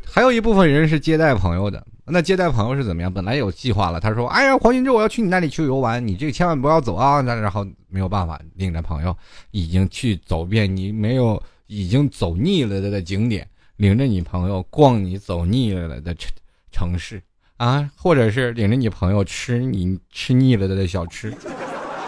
[0.04, 1.86] 还有一部分人是接待朋友的。
[2.06, 3.14] 那接待朋友是怎么样？
[3.14, 9.16] 本来有计划了，他说：“哎呀，黄金周我要去你那里去游玩，你这个千万不要走啊！”那然后没有办法，领着朋友
[9.52, 16.32] 已经去走遍你没有已经走腻了的景点，领着你朋友逛你走腻了的城
[16.72, 17.22] 城市
[17.58, 21.32] 啊，或者是领着你朋友吃你吃腻了的小吃，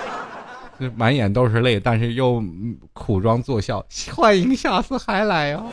[0.95, 2.43] 满眼都是泪，但是又
[2.93, 5.71] 苦装作笑，欢迎下次还来哦。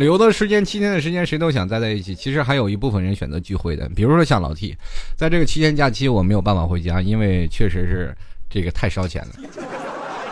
[0.00, 2.14] 旅游的时间七天的时间，谁都想待在一起。
[2.14, 4.74] 其实还有一部分人选择聚会的，比如说像老 T，
[5.14, 8.16] 在这个七天假期我没有办法回家，因为确实是
[8.48, 9.34] 这个太烧钱了。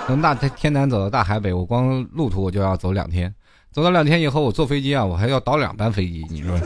[0.06, 3.32] 从大天南走到大海北，我光路途我就要走两天，
[3.70, 6.24] 走到两天以后，我坐飞机啊，我还要倒两班飞机。
[6.30, 6.58] 你说，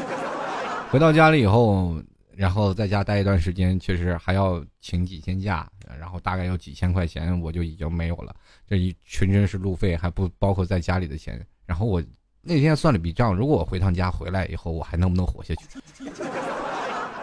[0.89, 2.01] 回到家里以后，
[2.37, 8.33] 然后在家待一段时间，确实还要请几天假，然后大概要几千块钱，我就已经没有了。
[8.65, 11.45] 这一纯真是路费，还不包括在家里的钱。
[11.67, 12.01] 然后我
[12.43, 15.67] 那天算了笔账，如果我回趟家回来以后，我还能不能活下去？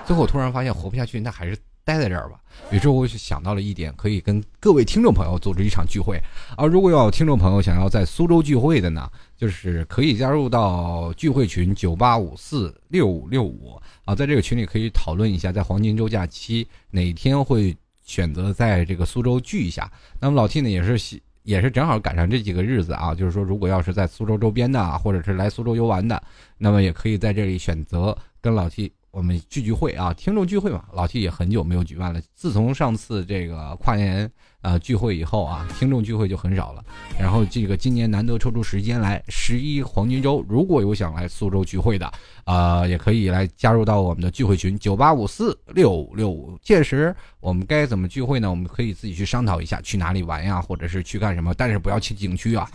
[0.06, 1.58] 最后突然发现活不下去，那还是。
[1.86, 2.40] 待在这儿吧。
[2.70, 6.22] 于是我就想到了一点，可以跟各位听众朋友组织一场聚会。
[6.56, 19.92] 而如果有听众朋友想要在苏州聚会的呢，就是可以加入到聚会群九八五四六五六五啊，在这个群里可以讨论一下，在黄金周假期哪天会选择在这个苏州聚一下。
[20.20, 20.96] 那么老 T 呢，也是
[21.50, 26.22] 也是正好赶上这几个日子啊，就是说如果要是在苏州周边的，或者是来苏州游玩的，
[26.60, 28.94] 那么也可以在这里选择跟老 T。
[29.10, 32.22] 我们聚聚会啊，听众聚会嘛，老 T 也很久没有举办了。
[32.36, 34.32] 自从上次这个跨年。
[34.62, 36.84] 呃，聚会以后啊，听众聚会就很少了。
[37.18, 42.12] 然后这个今年难得抽出时间来，十一黄金周，如果有想来苏州聚会的，
[42.44, 46.60] 啊，也可以来加入到我们的聚会群九八五四六五六五。
[46.62, 48.50] 届时我们该怎么聚会呢？
[48.50, 51.54] 我们可以自己去商讨一下，去哪里玩呀，或者是去干什么？
[51.54, 52.70] 但是不要去景区啊，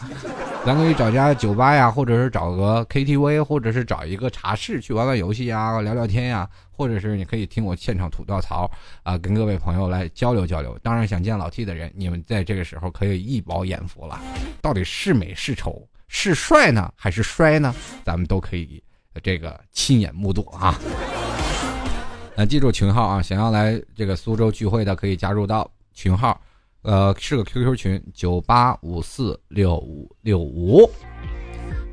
[0.64, 6.48] 咱可以找家酒吧呀，或者是找个 KTV，或者是找一个茶室去玩玩游戏呀，聊聊天呀。
[6.76, 8.70] 或者是你可以听我现场吐吐槽
[9.02, 10.78] 啊，跟各位朋友来交流交流。
[10.82, 14.20] 当然，想见老 T 的人，你们在这个时候可以一饱眼福了。
[14.60, 17.74] 到底是美是丑，是帅呢还是衰呢？
[18.04, 18.82] 咱们都可以
[19.22, 20.78] 这个亲眼目睹啊。
[22.36, 26.40] 那，记住群号啊，想要来这个苏州聚会的可以加入到群号，
[26.82, 30.90] 呃，是个 QQ 群九八五四六五六五。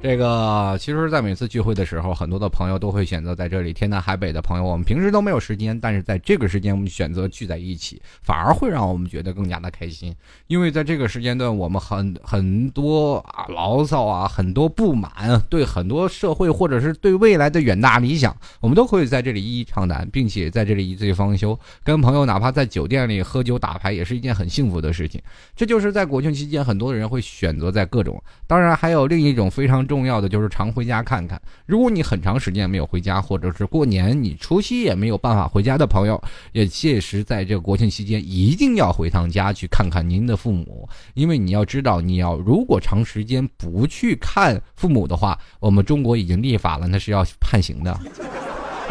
[0.02, 3.72] 这个其实，在每次聚会的时候，很多的朋友都会选择在这里。
[3.72, 10.12] 天南海北的朋友，我们平时都没有时间，但是在这个时间，我们选择聚在一起，反而会让我们觉得更加的开心。
[10.48, 21.58] 因为在这个时间段，我们很很多啊牢骚啊，很多不满，对很多社会或者是对未来的远大理想，我们都可以在这里一一畅谈，并且在这里一醉方休。
[21.84, 25.22] 跟朋友哪怕在酒店里喝酒打牌，也是一件很幸福的事情。
[25.56, 28.20] 这就是在国庆期间，很多的人会选择在各种。
[28.48, 29.86] 当然，还有另一种非常。
[29.92, 31.40] 重要的就是常回家看看。
[31.66, 36.24] 如果你很长时间没有回家，或者是过年你除夕也没有办法回家的朋友，
[36.54, 48.00] 也届时在这个国庆期间一定要回趟家去看看您的父母，因为你要知道，你要如果长时间不去看父母的话，我们中国已经立法了，那是要判刑的。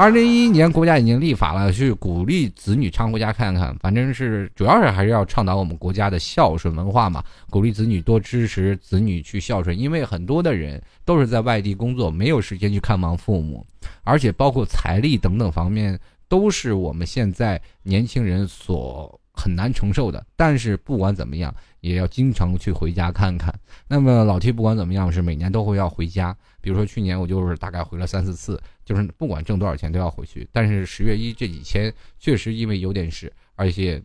[0.00, 3.76] 二零一一年，国家已经立法了，去鼓励子女常回家看看。
[3.80, 9.78] 反正是主要是还是要倡导我们国家的孝顺文化嘛，鼓励子女多支持子女去孝顺。
[9.78, 13.62] 因为很多的人都是在外地工作，没有时间去看望父母，
[14.02, 20.24] 而且包括财力等等方面，都是我们现在年轻人所很难承受的。
[20.34, 23.52] 但是不管怎么样，也要经常去回家看看。
[23.88, 26.36] 那么老 T 不管怎么样是每年都会要回家。
[26.60, 30.48] 比如说去年我就是大概回了三四次，就是不管挣多少钱都要回去。
[30.52, 34.02] 但是十月一这几天确实因为有点事，而且，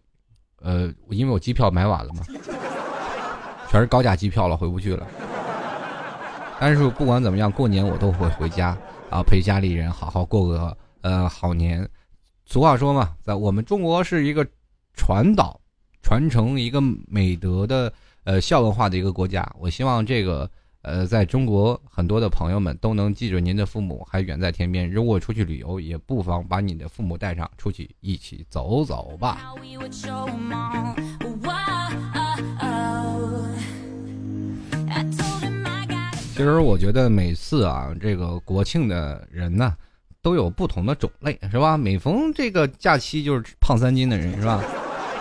[0.61, 2.23] 呃，因为我机票买晚了嘛，
[3.69, 5.05] 全是高价机票了，回不去了。
[6.57, 8.77] 但是不管怎么样，过年我都会回家
[9.09, 11.87] 啊，陪家里人好好过个呃好年。
[12.45, 14.47] 俗话说嘛，在我们中国是一个
[14.93, 15.59] 传导、
[16.05, 17.91] 传承一个美德的
[18.25, 19.43] 呃孝文化的一个国家。
[19.59, 20.47] 我希望这个。
[20.87, 24.87] 呃，在中国很多的朋友们都能记住您的父母还远在天边。
[24.87, 29.51] 如果出去旅游，也不妨把你的父母带上，出去一起走走吧。
[36.35, 39.75] 其实我觉得每次啊，这个国庆的人呢，
[40.21, 41.75] 都有不同的种类，是吧？
[41.75, 44.63] 每逢这个假期，就是胖三斤的人，是吧？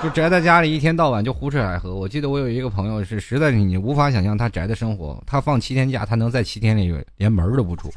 [0.04, 1.94] 就宅在家里一天到晚就胡吃海喝。
[1.94, 5.18] 我记得我有一个朋友是实在是你无法想象他宅的生活。
[5.26, 7.90] 他放七天假，他能在七天里连门都不出。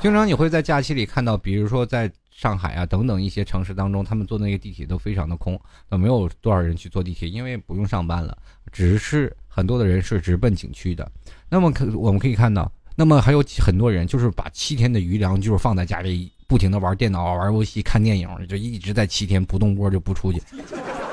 [0.00, 5.56] 经常你会在假期里看到，比如说在上海啊等等一些城市当中，他们坐那个地铁都非常的空，
[5.88, 8.36] 都没有多少人去坐地铁，因为不用上班了，
[8.72, 11.08] 只是很多的人是直奔景区的。
[11.48, 16.32] 那么可我们可以看到，那么还有很多人就是把七天的余粮就是放在家里。
[16.52, 20.38] 不停的玩电脑、玩游戏、看电影，就一直在七天不动窝就不出去。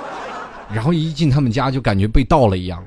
[0.70, 2.84] 然后一进他们家就感觉被盗了一样，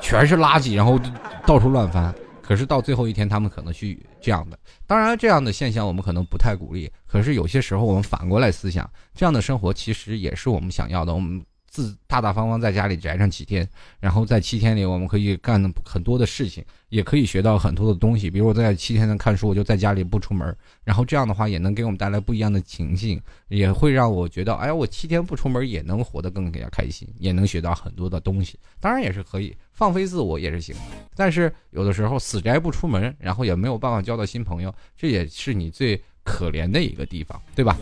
[0.00, 0.98] 全是垃圾，然后
[1.46, 2.12] 到处乱翻。
[2.42, 4.58] 可是到最后一天，他们可能去这样的。
[4.88, 6.90] 当然，这样的现象我们可能不太鼓励。
[7.06, 11.14] 可是有些时候，我们反过来思想，这样的生活其实也是我们想要的。
[11.14, 11.40] 我们。
[11.70, 13.66] 自大大方方在家里宅上几天，
[14.00, 18.28] 然后在七天里，我们可以干很多的事情，也可以学到很多的东西。
[18.28, 28.58] 比如我在七天的看书，我就在家里不出门，然后这样的话也能给我们带来不一样的情境，也会让我觉得，哎，我七天不出门也能活得更加开心，也能学到很多的东西。
[28.80, 30.74] 当然也是可以放飞自我也是行，
[31.14, 37.78] 但是有的时候死宅不出门，然后也没有办法交到新朋友，这也是你最可怜的一个地方，对吧？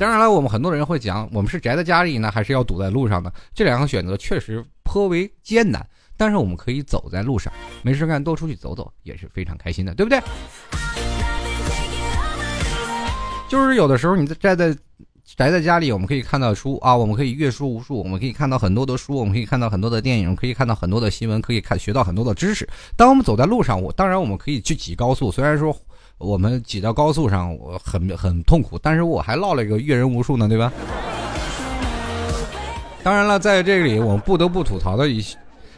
[0.00, 3.30] 当然了，我们很多人会讲，我们是宅在家里呢，还是要堵在路上呢？
[3.54, 5.86] 这两个选择确实颇为艰难，
[6.16, 10.18] 但是我们可以走在路上，没事干多出去走走也是非常开心的，对不对？
[13.46, 14.74] 就是有的时候你在宅在
[15.36, 22.66] 宅在家里，我们可以看到书啊，我们可以阅书无数，我们可以看到很多的书，我们可以看到很多的电影，可以看到很多的新闻，可以看学到很多的知识。
[22.96, 25.76] 当我们走在路上，我当然我们可以去挤高速，虽然说。
[26.20, 30.70] 我们挤到高速上，我很很痛苦，但是我还落了一个阅人无数呢，对吧？
[33.02, 35.24] 当然了，在这里我们不得不吐槽的一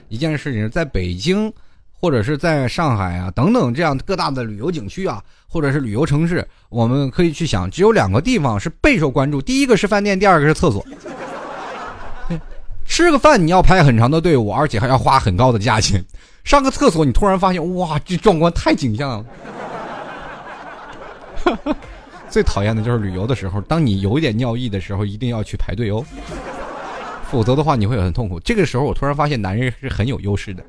[0.09, 1.50] 一件事情，在北京
[2.00, 10.85] 或者是在上海啊等等这样各大的旅游景区啊，或者是旅游城市，我们可以去想，只有两个地方是备受关注，第一个是饭店，第二个是厕所。
[12.85, 16.02] 吃个饭你要排很长的队伍，而且还要花很高的价钱；
[16.42, 19.24] 上个厕所你突然发现，哇，这壮观太景象了。
[22.28, 26.05] 最讨厌的就是旅游的时候，当你有一点尿意的时候，一定要去排队哦，
[27.31, 28.40] 否则的话你会很痛苦。
[28.40, 30.64] 这个时候，我突然发现男人是很有优势的。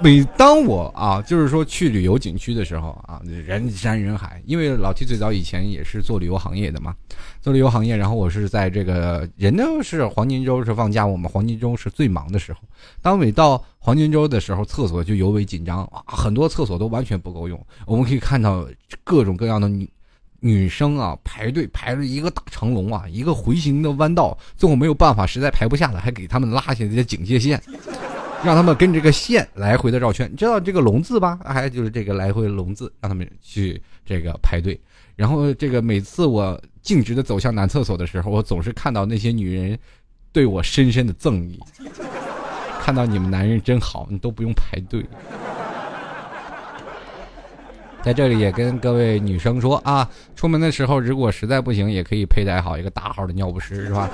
[0.00, 4.40] 每当我啊，就是说去旅游景区的时候啊，人山人海。
[4.46, 6.94] 因为老 T 最早以前也是做旅游行业的嘛，
[7.40, 12.60] 做旅游行业，然后我是在这个人呢是黄金周是放假，我们黄金周是最忙的时候。
[13.02, 17.60] 当每到黄金周的时候，厕所就尤为紧张啊，很多厕所都完全不够用。
[17.84, 18.68] 我们可以看到
[19.02, 19.90] 各种各样的女
[20.38, 27.60] 女生啊排队排了一个大长龙啊，一个回形的弯道，最后没有办法，实在排不下了，还给他们拉下这些警戒线。
[28.44, 31.38] 让他们跟这个线来回的绕圈，你知道这个龙字吧？
[31.44, 34.80] 还就是这个来回龙字，让他们去这个排队。
[35.16, 39.76] 然后这个每次我径直的走向男厕所的时候，我总是看到那些女人
[40.32, 41.58] 对我深深的赠意。
[42.80, 45.04] 看到你们男人真好，你都不用排队。
[48.02, 54.08] 在这里也跟各位女生说啊，出门的时候如果实在不行，也可以佩戴好一个大号的尿不湿，是吧？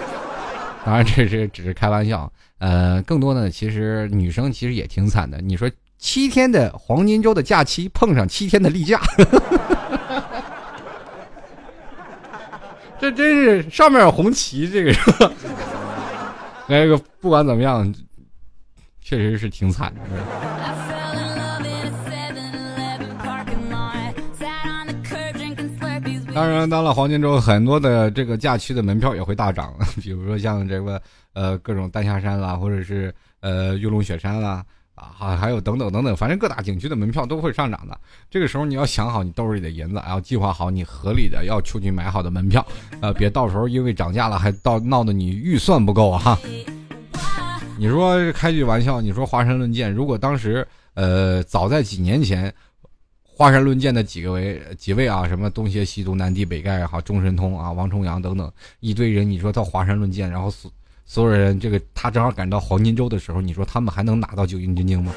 [0.85, 2.31] 当然这是只是开玩笑。
[2.59, 5.39] 呃，更多的其实女生其实也挺惨的。
[5.41, 9.01] 你说七天的黄金周的假期碰上七天的例假，
[12.99, 15.31] 这真是上面有红旗，这个是吧？
[16.69, 17.93] 那个不管怎么样，
[19.01, 20.94] 确实是挺惨的。
[26.35, 31.01] 当然，到了黄金周，很多的这个假期的门票也会大涨， 比如说像这个
[31.33, 34.65] 呃各种丹霞山啦，或者是呃玉龙雪山啦，
[34.97, 37.97] 啊还还有等等等等，反正各大景区的门票都会上涨的。
[38.29, 42.67] 这个时候你要想好你兜里的银子，要计划好你合理的要出去买好的门票，
[43.01, 46.37] 呃别到时候因为涨价了还到闹得你预算不够哈。
[47.79, 52.53] 你说开句玩笑，你说华山论剑，如果当时呃早在几年前。
[53.37, 60.71] 华山论剑的几个位几位啊，什么东邪西毒南帝北丐哈，钟神通啊，王重阳等等一堆人，你说到华山论剑，然后所
[61.05, 65.13] 所有人这个他正好赶到黄金周的时候，你说他们还能拿到九阴真经吗？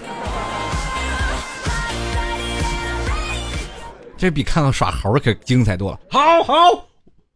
[4.18, 6.00] 这比看到耍猴可精彩多了！
[6.10, 6.54] 好好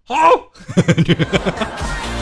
[0.03, 0.15] 好。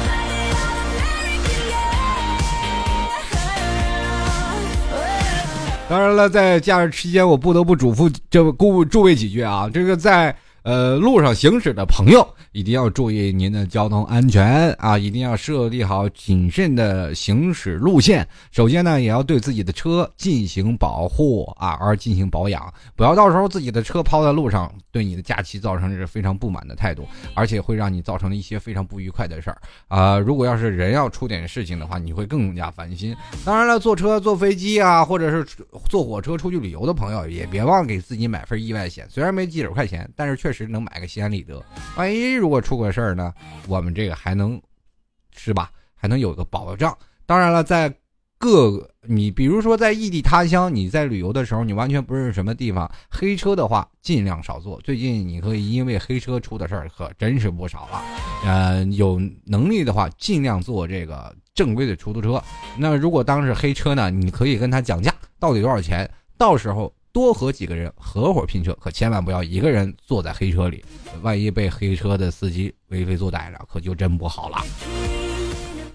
[5.90, 10.34] 当然了，在假日期间，我不得不嘱咐这顾诸位几句啊，这个在。
[10.64, 14.98] 呃，路上行驶的朋友一定要注意您的交通安全啊！
[14.98, 18.28] 一定要设立好谨慎的行驶路线。
[18.52, 30.20] 首先呢，也要对自己的车进行保护啊，而进行保养，不要到时候自己的车抛在路上，对你的假期造成是非常不满的态度，而且会让你造成一些非常不愉快的事儿啊！
[30.20, 33.16] 如果要是人要出点事情的话，你会更加烦心。
[33.46, 35.46] 当然了，坐车、坐飞机啊，或者是
[35.88, 39.08] 坐火车出去旅游的朋友，也别忘给自己买份意外险。
[39.10, 40.60] 虽然没几十块钱，但是确确。
[40.60, 41.64] 实能买个心安理得，
[41.96, 43.34] 万一如果出个事儿呢，
[43.66, 44.62] 我们这个还能
[45.34, 45.72] 是吧？
[45.96, 46.94] 还能有个保障。
[47.26, 47.90] 当然了，在
[48.38, 54.78] 各你比如说在异地他乡，你在旅游的时候，你完全不认识什么地方，黑车的话尽量少坐。
[54.82, 58.04] 最近你可以因为黑车出的事儿可真是不少了。
[58.44, 62.44] 呃，有能力的话尽量坐这个正规的出租车。
[62.78, 66.10] 那如果当是黑车呢，你可以跟他讲价，到底多少钱？
[66.38, 66.94] 到时候。
[67.20, 70.82] 多和几个人合伙拼车，可千万不要一个人坐在黑车里，
[71.22, 74.64] 万一被黑车的司机为非作歹了，可就真不好了。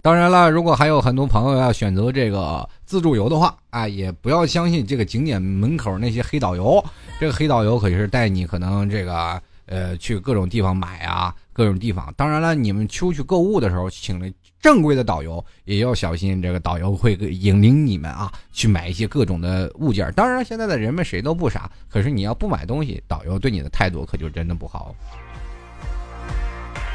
[0.02, 6.84] 当然了，如果还有很多朋友要选择这个自助游的话，啊，也不要相信这个景点门口那些黑导游，
[7.18, 12.12] 这个黑导游可是带你可能这个呃，去各种地方买啊，各种地方。
[12.18, 14.30] 当然了，你们出去购物的时候，请了
[14.64, 20.10] 正规的导游，也要小心，这个导游会引领你们啊，去买一些各种的物件。
[20.14, 24.94] 当然，现在的人们谁都不傻，可是你要不买东西，导游对你的态度可就真的不好。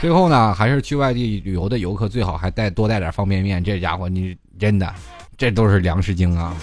[0.01, 4.91] 最后呢，还是去外地旅游的游客最好还带多带点方便面，这家伙你真的，
[5.37, 6.57] 这都是粮食精啊！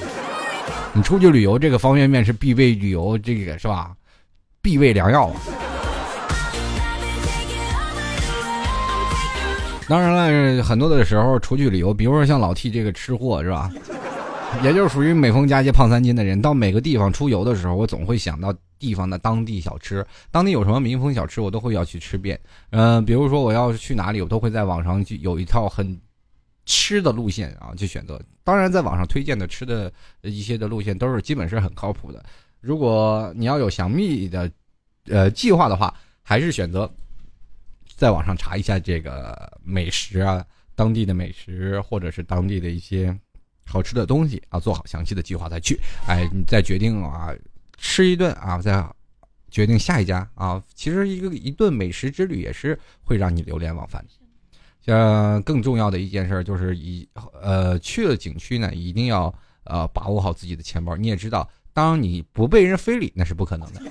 [0.92, 3.92] 你出去旅游，这个方便面是必备旅游，这个是吧？
[4.60, 5.30] 必备良药。
[9.88, 10.10] 当然
[10.56, 13.70] 了，很多的时候出去旅游，比如说像老 T 这个吃货是吧？
[14.64, 16.40] 也就是属于每逢佳节胖三斤的人。
[16.40, 22.38] 到每个地方出游的时候，我总会想到地方的当地小吃，当地有什么民风小吃，我都会要去吃遍。
[22.70, 25.96] 嗯，比如说我要是去哪里，我都会在网上去有一套很
[26.64, 28.20] 吃的路线啊去选择。
[28.42, 32.24] 当然，在网上推荐的吃的一些的路线都是基本是很靠谱的。
[32.60, 34.50] 如果你要有详密的
[35.08, 36.90] 呃计划的话，还是选择。
[37.96, 40.44] 在网上查一下这个美食啊，
[40.74, 43.18] 当地的美食或者是当地的一些
[43.64, 45.80] 好吃的东西啊，做好详细的计划再去。
[46.06, 47.34] 哎，你再决定啊，
[47.78, 48.86] 吃一顿啊，再
[49.50, 50.62] 决定下一家啊。
[50.74, 54.04] 其实一个一顿美食之旅也是会让你流连忘返。
[54.82, 57.08] 像更重要的一件事就是一
[57.40, 59.34] 呃去了景区呢，一定要
[59.64, 60.94] 呃把握好自己的钱包。
[60.96, 63.82] 你也知道，当你不被人非礼，那是不可能的。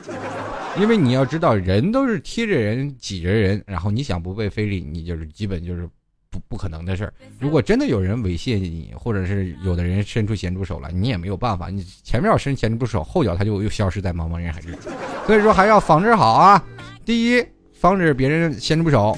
[0.78, 5.88] 因为你要知道，人都是贴着人挤着人，然后你想不被非礼，你就是基本就是
[6.30, 7.14] 不不可能的事儿。
[7.40, 11.70] 如果真的有人猥亵你，或者是有的人伸出咸猪手来，你也没有办法。
[11.70, 14.92] 你前面要伸咸猪手，后脚他就又消失在茫茫人海之中。
[15.26, 16.62] 所以说还要防止好啊。
[17.06, 19.18] 第一，防止别人咸猪手；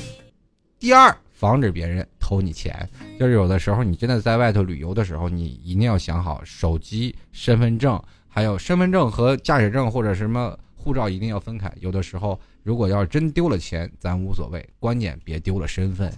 [0.77, 2.87] 第二，防止别人偷你钱。
[3.19, 10.55] 就是有的时候你真的在外头旅游的时候，你一定要想好手机、身份证，还有身份证和驾驶证或者什么。
[10.77, 11.69] 护照一定要分开。
[11.81, 16.13] 有的时候，如果要是真丢了钱，咱无所谓，关键别丢了身份。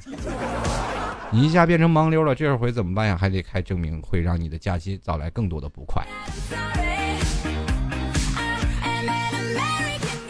[1.32, 3.18] 你一下变成盲流了，这回怎么办呀？
[3.20, 6.05] 还得开证明，会让你的假期招来更多的不快。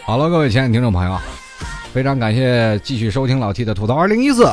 [0.04, 1.18] 好了，各位亲爱的听众朋友，
[1.92, 4.44] 非常感谢继续收听老 T 的吐槽二零一四。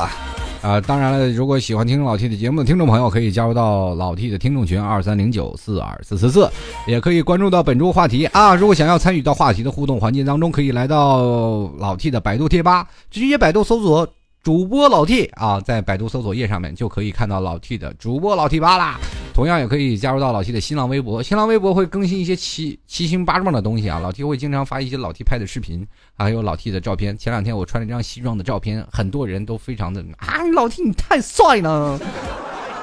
[0.60, 6.50] 啊，当然了，如果喜欢听老 T 的节目的听众朋友，可以加入到老 T 的听众群二三零九四二四四四，
[6.86, 8.54] 也可以关注到本周话题啊。
[8.54, 14.08] 如果想要参与到话题的互动环节当中，可以来到老 T 的百度贴吧，直接百度搜索。
[14.40, 18.98] 主播老 T 啊，在百度搜索页上面就可以看到老 T 的主播老 T 吧啦。
[19.38, 24.00] 同样也可以加入到老 T 的新浪微博，新浪微博会更新一些七七星八状的东西啊。
[24.00, 25.86] 老 T 会经常发一些老 T 拍的视频，
[26.16, 27.16] 还有老 T 的照片。
[27.16, 32.00] 前两天我穿了一张西装的照片，很多人都非常的 啊，老 T 你太帅了，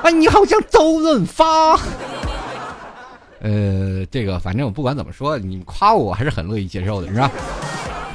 [0.04, 1.78] 哎，你好像周润发。
[3.42, 7.30] 呃，这个反正我不管怎么说，你夸我还是很乐意接受的，是吧？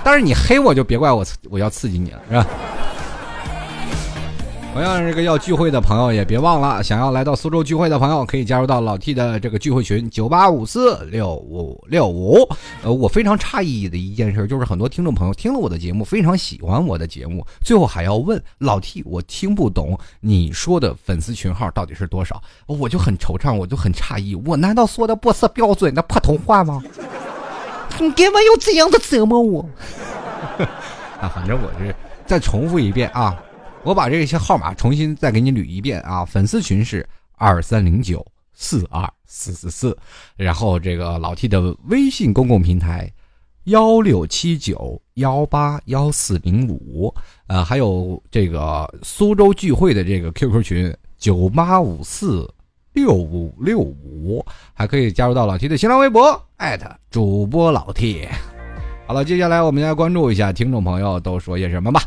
[0.03, 2.47] 但是你黑我就别怪我，我要刺激你了，是吧？
[4.73, 12.49] 同样，这个要聚会的朋友也别忘了，想要来到苏州聚会的朋友，可以加入到老 T 的这个聚会群九八五四六五六五。
[12.85, 26.81] 呃，我非常诧异的一件事就是，很多听众朋友听了我的节目，非常喜欢我的节目，最后还要问老 T，我听不懂你说的粉丝群号到底是多少，我就很惆怅，我就很诧异，我难道说的不是标准的普通话吗？
[27.99, 29.69] 你干嘛要这样的折磨我？
[31.21, 31.93] 啊，反正我是
[32.25, 33.37] 再重复一遍啊。
[33.83, 36.23] 我把这些号码重新再给你捋一遍啊！
[36.23, 37.07] 粉丝群是
[37.37, 39.97] 二三零九四二四四四，
[40.37, 43.11] 然后这个老 T 的微信公共平台
[43.65, 47.13] 幺六七九幺八幺四零五，
[47.47, 52.47] 呃，还有这个苏州聚会的这个 QQ 群九八五四
[52.93, 58.29] 六五六五，还可以加入到老 T 的新浪微博艾特主播老 T。
[59.07, 62.03] 好了，接下来我们来关注一下听众朋友都说些什么吧。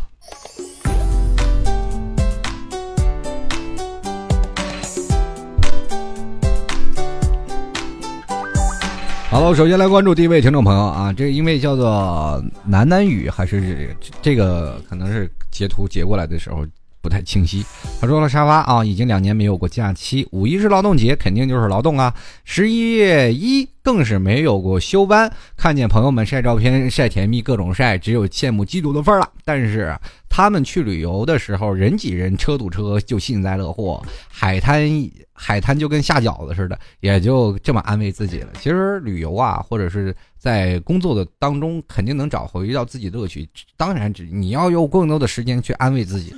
[9.34, 13.90] 好了，首先来关注第一位听众朋友啊，这因为叫做南南语，还是
[14.22, 16.64] 这个可能是截图截过来的时候
[17.04, 17.64] 不太清晰。
[18.00, 22.12] 他说了沙发啊，已经两年没有过假期，五一是劳动节，肯定就是劳动啊。
[22.46, 29.30] 十一月一更是没有过休班，看见朋友们晒照片、晒甜蜜，各种晒，只有羡慕嫉妒的份儿了。
[29.44, 29.94] 但是
[30.30, 34.90] 他们去旅游的时候，人挤人，车堵车，就幸灾乐祸，海滩。
[35.36, 38.50] 海滩就跟下饺子似的，也就这么安慰自己了。
[38.62, 43.50] 其实旅游啊，或者是在工作的当中，肯定能找回到自己乐趣。
[43.76, 46.36] 当然，你要有更多的时间去安慰自己。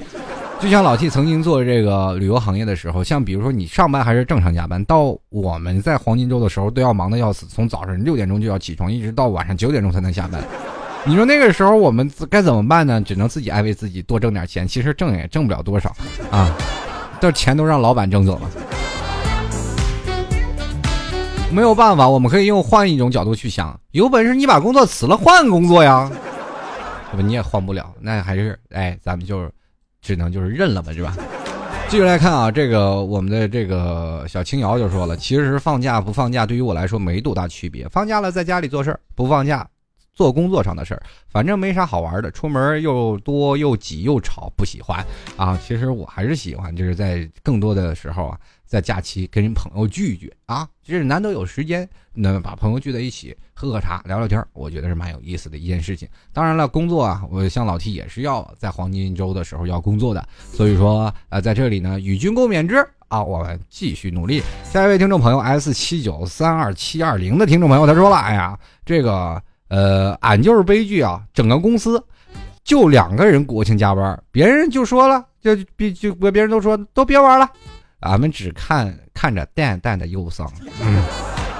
[0.66, 10.44] 就像老 T 曾经做这个旅游行业的时候，像比如说你上班还是正常加班，到我们在黄金周的时候都要忙得要死，从早上六点钟就要起床，一直到晚上九点钟才能下班。
[11.04, 13.00] 你说那个时候我们该怎么办呢？
[13.00, 14.68] 只能自己安慰自己，多挣点钱。
[14.68, 15.96] 其实挣也挣不了多少
[16.32, 16.52] 啊，
[17.22, 18.50] 这钱都让老板挣走了。
[21.52, 26.10] 没有办法，我们可以用换一种角度去想，有本事你把工作辞了，换工作呀。
[27.16, 29.48] 不，你也换不了，那还是哎，咱们就
[30.06, 31.18] 只能就是认了吧，是吧？
[31.90, 39.68] 继续来看啊，这个我们的这个小青瑶就说了，其实放假不放假对于我来说没多大区别，放假了在家里做事儿，不放假
[40.16, 45.06] 做工作上的事儿，反正没啥好玩的，出门又多又挤又吵，不喜欢
[45.38, 45.60] 啊。
[45.64, 48.40] 其实我还是喜欢，就是在更多的时候啊。
[48.68, 56.10] 在假期跟人朋友聚一聚啊，就是难得有时间，那把朋友聚在一起喝喝茶聊聊天，我觉得是蛮有意思的一件事情。
[56.34, 62.76] 当然了，工作啊，我像老 T 也是要在黄金周的时候要工作的，所以说呃，在这里呢与君共勉之
[63.08, 64.42] 啊，我们继续努力。
[64.64, 72.04] 下一位听众朋友 S 七九三二七二零的听众朋友他说了，哎呀，这个呃，俺就是悲剧啊，整个公司
[72.64, 77.50] 就两个人国庆加班，别人就说了，就别就别别人都说都别玩了。
[78.02, 80.52] 俺们只看看着淡淡的忧伤，
[80.82, 81.04] 嗯，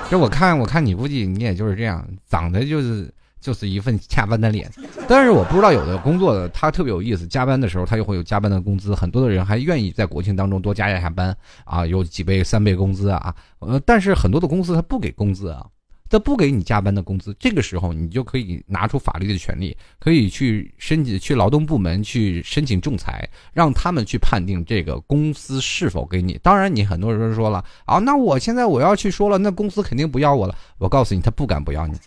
[0.10, 4.70] 这我看我看你估计你也就是这样，长得就是就是一份加班的脸，
[5.08, 15.66] 但是我不知道有的工作的他特别有意思，加班的时候他就会有加班的工资，很多的人还愿意在国庆当中多加一下班啊，有几倍三倍工资啊，呃，但是很多的公司他不给工资啊。
[16.10, 26.40] 他不给你加班的工资，这个时候你就可以拿出法律的权利，可以去申请去劳动部门去申请仲裁，让他们去判定这个公司是否给你。
[26.44, 30.56] 当然，你很多人说了啊，那我现在我要去说了，那公司肯定不要我了。
[30.78, 31.98] 我告诉你，他不敢不要你。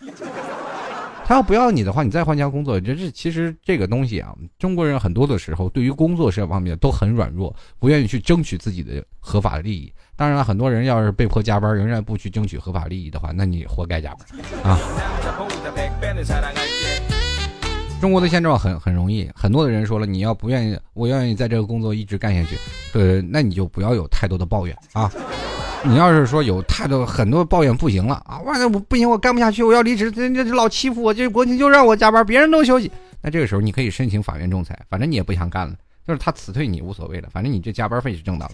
[1.29, 9.93] 他要不要你的话，你再换家工作，这是其实这个东西啊，中国人很多的时候对于工作这方面都很软弱，不愿意去争取自己的合法利益。
[10.15, 14.27] 当然了，很多人要是被迫加班，仍然不去争取合法利益的话，那你活该加班
[14.63, 14.79] 啊！
[18.01, 22.57] 中国的现状很很容易，很多的人说了，你要不愿意，我愿意在这个工作一直干下去，
[22.93, 25.11] 呃，那你就不要有太多的抱怨啊。
[25.85, 32.91] 你要是说有太多很多抱怨不行了啊，哇，那我不行，我干不下去，我要离职，这这老欺负我，这国庆就让我加班，别人都休息。
[33.21, 35.73] 那这个时候你可以申请法院仲裁，反正你也不想干了，
[36.05, 38.53] 就是他辞退你无所谓的，反正你这加班费是挣到了。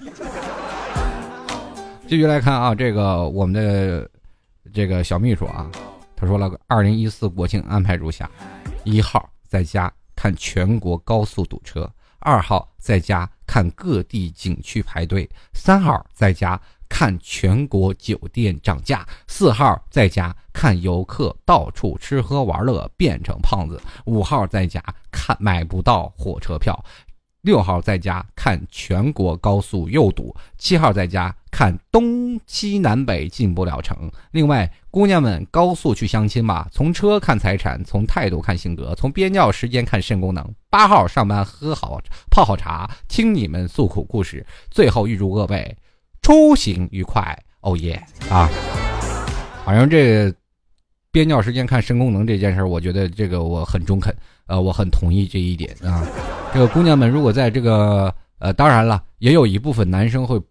[2.08, 4.08] 继续来看啊，这个我们的
[4.72, 5.68] 这个小秘书啊，
[6.16, 8.30] 他说了，二零一四国庆安排如下：
[8.84, 16.62] 一号在家看全国高速堵车，二号在家看各地景区排队，三号在家。
[16.88, 26.78] 看全国酒店涨价，四号在家看游客到处吃喝玩乐变成胖子，五号在家看买不到火车票，
[27.42, 34.10] 六号在家看全国高速又堵，七号在家看东西南北进不了城。
[34.32, 40.56] 另外，姑娘们高速去相亲吧，从车看财产，从态度看性格，从憋尿时间看肾功能。
[40.70, 42.00] 八号上班喝好
[42.32, 44.46] 泡好茶，听你们诉苦故事。
[44.72, 45.76] 最后预祝各位。
[46.26, 48.50] 出行愉快，哦耶啊！
[49.64, 50.34] 反正这
[51.12, 54.12] 憋尿时间看肾功能这件事儿，我觉得这个我很中肯，
[54.48, 56.04] 呃，我很同意这一点啊。
[56.52, 60.42] 这个姑娘们如果在这个呃，当然了，也有一部分男生会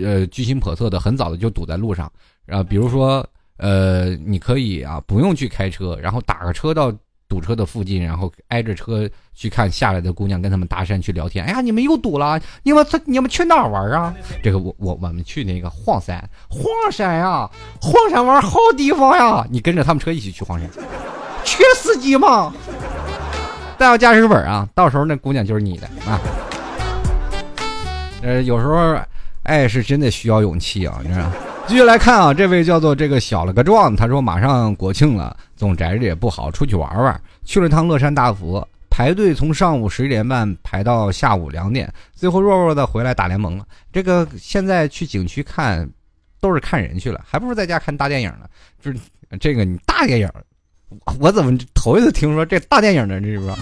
[0.00, 2.08] 呃居心叵测的，很早的就堵在路上，
[2.46, 6.94] 啊，比如说呃，你可以啊不用去开车，然后打个车到。
[7.28, 11.44] 堵车的附近，然后挨着车去看下来的姑娘，跟他们搭讪去聊天。
[11.44, 14.14] 哎呀，你们又堵了，你们你们去哪儿玩啊？
[14.42, 17.50] 这个我我我们去那个黄山，黄山呀，
[17.80, 19.46] 黄山玩好地方呀。
[19.50, 20.68] 你跟着他们车一起去黄山，
[21.44, 22.54] 缺司机吗？
[23.78, 26.20] 带上驾驶本啊，到时候那姑娘就是你的啊。
[28.22, 28.98] 呃，有时候
[29.42, 31.30] 爱是真的需要勇气啊，你知道。
[31.68, 37.20] 继续来看啊，这位叫做这个小了个壮，他说马上国庆了，总宅着也不好，出去玩玩。
[37.44, 43.66] 去了趟乐山大佛，排队从上午十一点半排到下午两点，最后弱弱的回来打联盟了。
[43.92, 45.88] 这个现在去景区看，
[46.40, 48.46] 都是看人去了，还不如在家看大电影呢。
[48.80, 48.98] 就是
[49.40, 50.30] 这个你大电影，
[51.18, 53.20] 我怎么头一次听说这大电影呢？
[53.20, 53.56] 这是不是？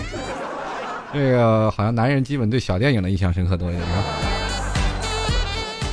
[1.15, 4.05] 这个好像男人基本对小电影的印象深刻多一点，是吧？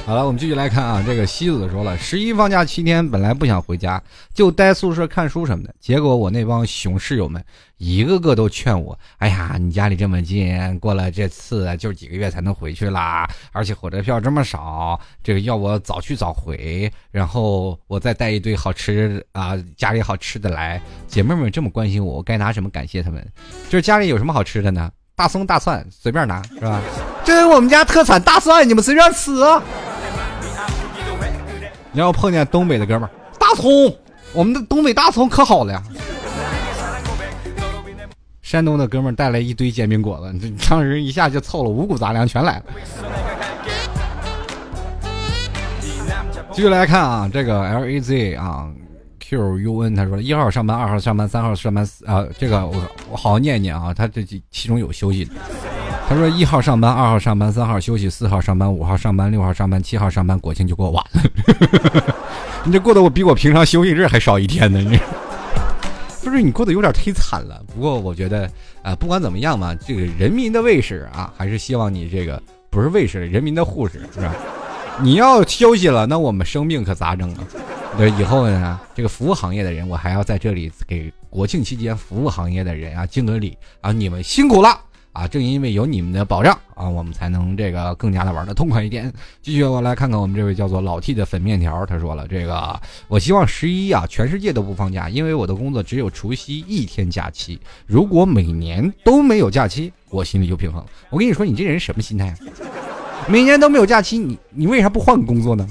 [0.03, 1.01] 好了，我们继续来看啊。
[1.05, 4.01] 这个西子说了，十一放假七天，本来不想回家，
[4.33, 5.73] 就待宿舍看书什么的。
[5.79, 7.41] 结果我那帮熊室友们，
[7.77, 20.81] 一个个都劝我：“哎呀，你家里这么近，过了这次就几个月才能回去啦，而且火车票这么少，这个要我早去早回，然后我再带一堆好吃啊，家里好吃的来。
[21.07, 23.25] 姐妹们这么关心我，我该拿什么感谢他们？
[23.69, 24.91] 就是家里有什么好吃的呢？
[25.15, 26.81] 大葱大蒜随便拿，是吧？
[27.23, 29.61] 这是我们家特产大蒜，你们随便吃啊。”
[31.91, 33.71] 你要碰见东北的哥们儿，大葱，
[34.33, 35.83] 我们的东北大葱可好了呀。
[38.41, 42.63] 山东的哥们儿带来一堆煎饼果子，这当时一下就凑了五谷杂粮全来了。
[46.51, 48.69] 继续来看啊，这个 L A Z 啊
[49.19, 52.73] ，Q U N，他说一号上班，二号上班，三号上班啊，这个我
[53.09, 55.31] 我好好念念啊，他这其中有休息的。
[56.11, 61.23] 他说一号上班，二号上班，三号休息，四号上班，五号上班，六号上班，七号上班，国庆就过完了。
[62.65, 64.99] 你这过得我比我平常休息日还少一天呢，你。
[66.21, 67.63] 不是你过得有点忒惨了。
[67.73, 68.45] 不过我觉得
[68.83, 74.35] 啊，不管怎么样嘛，这个人民的卫士啊，还是希望你这个不是卫士，人民的护士是吧？
[74.99, 77.43] 你要休息了，那我们生病可咋整啊？
[77.97, 84.77] 那，以后呢，这个服务行业的人，我还要在这里给国庆期间服务行业的人啊敬个礼啊，你们辛苦了
[85.13, 85.27] 啊！
[85.27, 89.11] 正因为有你们的保障啊，我们才能这个更加的玩的痛快一点。
[89.41, 97.59] 继续，我来看看我们这位叫做老 T 的粉面条，他说了这个，我希望十一啊，全世界都不放假，因为我的工作只有除夕一天假期。
[97.85, 100.83] 如果每年都没有假期，我心里就平衡。
[101.09, 102.33] 我跟你说，你这人什么心态？
[103.27, 105.67] 每年都没有假期，你你为啥不换个工作呢？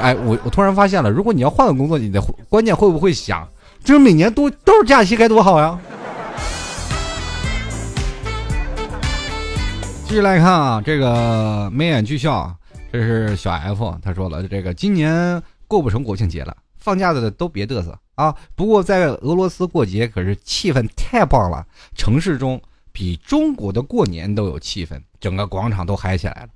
[0.00, 3.46] 哎，我我突然发现了，如果你要换个工作，你的关键会不会想，
[3.84, 5.78] 就是每年都都是假期该多好呀？
[10.10, 12.52] 继续来看啊，这个眉眼俱笑，
[12.92, 18.34] 这是小 F，他说了，这个今年过不成国庆节了，放假的都别嘚瑟啊！
[18.56, 22.60] 不过在俄罗斯过节可是气氛太棒了，城市中。
[22.90, 26.48] 比中国的过年都有气氛，整个广场都嗨起来了。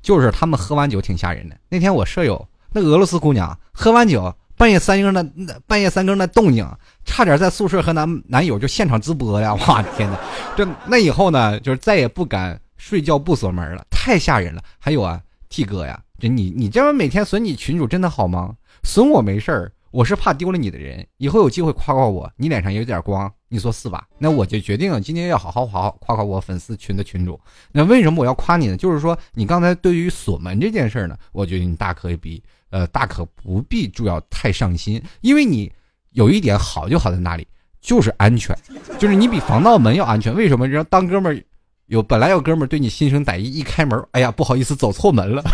[0.00, 1.56] 就是他们喝完酒挺吓人的。
[1.68, 6.64] 那天我舍友那俄罗斯姑娘喝完酒，半夜三更的半夜三更的动静，
[7.04, 9.54] 差点在宿舍和男男友就现场直播呀！
[9.54, 10.16] 哇天哪，
[10.56, 14.62] 这那以后呢，就是再也不敢睡觉不锁门了，太吓人了。
[14.78, 18.54] 还有啊，T 哥呀，这你你这么每天损你群主真的好吗？
[18.82, 19.72] 损我没事儿。
[19.92, 24.06] 我是怕丢了你的人，以后有机会夸夸我，你脸上有点光，你说是吧？
[24.18, 27.40] 那我就决定今天要好好好好夸夸我粉丝群的群主。
[27.72, 28.76] 那为什么我要夸你呢？
[28.76, 35.72] 就是说你刚才对于锁门这件事儿呢，我觉得你大可以呃大可不必就要太上心，因为你
[36.10, 37.46] 有一点好就好在哪里，
[37.80, 38.54] 就是安全，
[38.98, 40.34] 就是你比防盗门要安全。
[40.34, 40.68] 为什么？
[40.68, 41.42] 让当哥们儿
[41.86, 45.40] 有本来有哥们儿对你心生歹意，一开门，哎呀不好意思走错门了，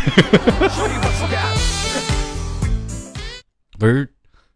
[3.79, 4.11] 不是。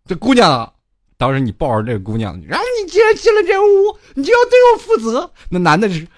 [0.06, 0.72] 这姑娘，
[1.18, 5.30] 当时你抱着这个姑娘，然后你既然进了这屋，你就要对我负责。
[5.50, 6.08] 那男的是，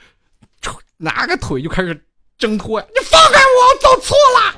[0.98, 2.00] 拿个腿就开始
[2.36, 2.86] 挣脱呀！
[2.90, 4.54] 你放开我，我走错了。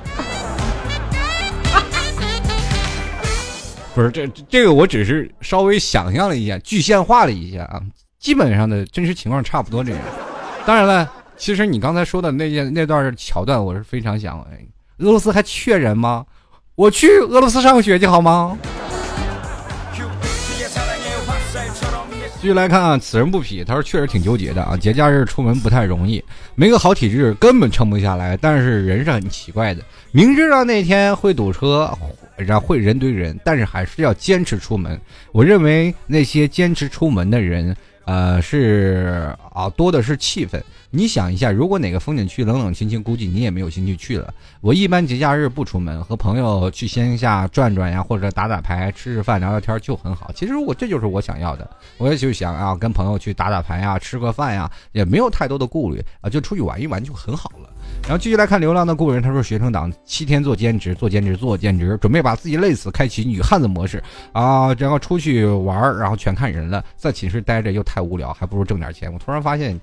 [3.95, 7.81] 不是这这个，我只是稍微想象了一下，具象化了一下啊，
[8.19, 9.99] 基本上的真实情况差不多这样。
[10.65, 14.59] 当然了，其实你刚才说的那件那段桥段，我是非常想，哎，
[14.99, 16.25] 俄罗斯还缺人吗？
[16.75, 18.57] 我去俄罗斯上学去好吗？
[22.39, 26.23] 继续来看啊，此人不匹，他说确实挺纠结的啊，节假日出门不太容易，
[26.55, 28.35] 没个好体质根本撑不下来。
[28.37, 31.95] 但是人是很奇怪的，明知道那天会堵车，
[32.35, 34.99] 然后会人堆人，但是还是要坚持出门。
[35.31, 37.75] 我认为那些坚持出门的人，
[38.05, 40.61] 呃，是啊，多的是气氛。
[40.89, 44.33] 你想一下，如果哪个风景区冷冷清清，估计你也没有兴趣去了。
[44.59, 50.31] 我一般节假日不出门，和朋友去乡下转转呀，或者打打牌、吃吃饭、聊聊天就很好。
[50.35, 57.69] 其实我这就是我想要的，我也就想啊，跟朋友去打打牌呀，吃个饭呀，也没有太多的顾虑啊，就出去玩一玩就很好了。
[58.03, 69.11] 然后继续来看《流浪的故人》，他说学生党七天做兼职，做兼职，做兼职，准备把自己累死，开启女汉子模式啊，然后出去玩，然后全看人了，在寝室待着又太无聊，还不如挣点钱。
[69.11, 69.79] 我突然发现。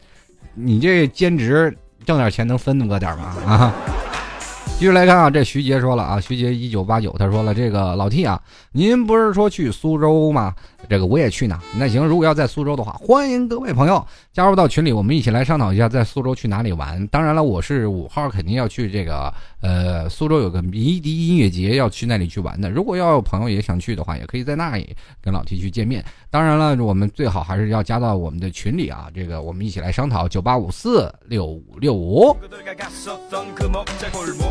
[0.61, 3.37] 你这兼职挣点钱能分那么点吗？
[3.47, 3.75] 啊！
[4.77, 8.41] 继续来看啊，这徐杰说了啊，徐杰一九八九，他说了这个老 T 啊，
[8.73, 10.53] 您不是说去苏州吗？
[10.87, 11.59] 这个我也去呢。
[11.77, 17.05] 那行，如果要在苏州的话，欢迎各位朋友加入到群里，我们一起来商讨一下在苏州去哪里玩。
[17.09, 22.71] 当然了，我是五号肯定要去这个呃苏州有个迷笛音乐节，要去那里去玩的。
[22.71, 26.05] 如果要有朋友也想去的话，也可以在那里跟老 T 去见面。
[26.31, 32.37] 当然了，我们最好还是要加到我们的群里啊，这个我们一起来商讨九八五四六五六五。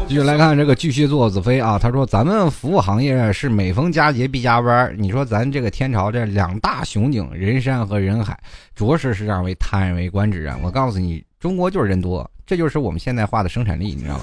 [0.07, 6.16] 继续来看这个巨蟹座子飞啊，他说咱们服务行业是每逢佳节必加班，你说咱这个天朝这。
[6.17, 8.35] 这两大雄景，人山和人海，
[8.73, 10.57] 着实是让为叹为观止啊！
[10.63, 14.21] 我告诉你，中国就是人多，这就是我们现代化的生产力，你知道吗？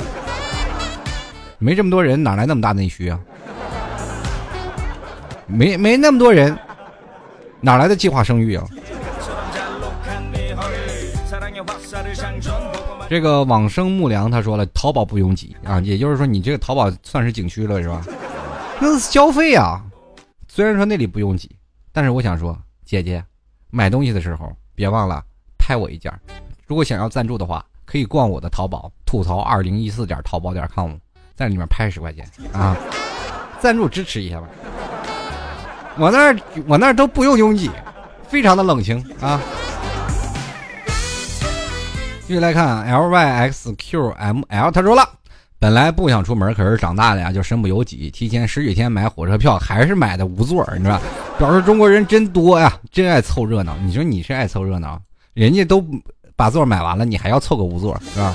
[1.61, 3.21] 没这么多人，哪来那么大内需啊？
[5.47, 6.59] 没没那么多人，
[7.61, 8.67] 哪来的计划生育啊？
[13.09, 18.05] 这个往生木良他说了，淘宝不拥挤啊，也就是说你这个淘宝算是景区了是吧？
[18.81, 19.81] 那是消费啊，
[20.49, 21.49] 虽然说那里不拥挤。
[21.97, 23.25] 但是我想说，姐姐，
[23.71, 25.23] 买东西的时候别忘了
[25.57, 26.13] 拍我一件。
[26.67, 30.95] 如果想要赞助的话，可以逛我的淘宝吐槽二零一四点淘宝点 com，
[31.37, 32.77] 在里面拍十块钱啊，
[33.63, 34.49] 赞助支持一下吧。
[35.97, 36.37] 我那儿
[36.67, 37.71] 我那儿都不用拥挤，
[38.27, 39.41] 非常的冷清啊。
[42.27, 45.09] 继续来看 L Y X Q M L，他说了，
[45.65, 51.05] 本来不想出门，可是长大了呀，就身不由己，提前十几天买火车票，还是买的无座，你知道吧？
[51.39, 53.75] 表示中国人真多呀，真爱凑热闹。
[53.83, 55.01] 你说你是爱凑热闹，
[55.33, 55.83] 人家都
[56.37, 58.35] 把座买完了，你还要凑个无座，是吧？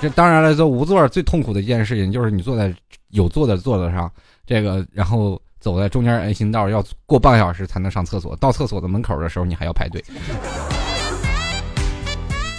[0.00, 2.74] 这当然了，坐无座最痛苦的一件事情就是你坐在
[3.10, 4.10] 有座的座子上，
[4.44, 5.40] 这个然后。
[5.58, 10.04] 走在中间人行道要过半个小时才能上厕所，到厕所的门口的时候你还要排队。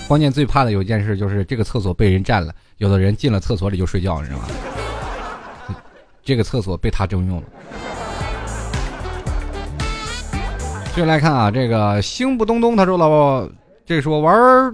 [0.07, 4.45] 关键最怕的有一件事就是这个厕所被人占了，有的人进了厕所里就睡觉，你知道吗？
[6.23, 7.43] 这个厕所被他征用了。
[10.95, 13.51] 继续来看啊，这个星不东东他说了，
[13.85, 14.73] 这说玩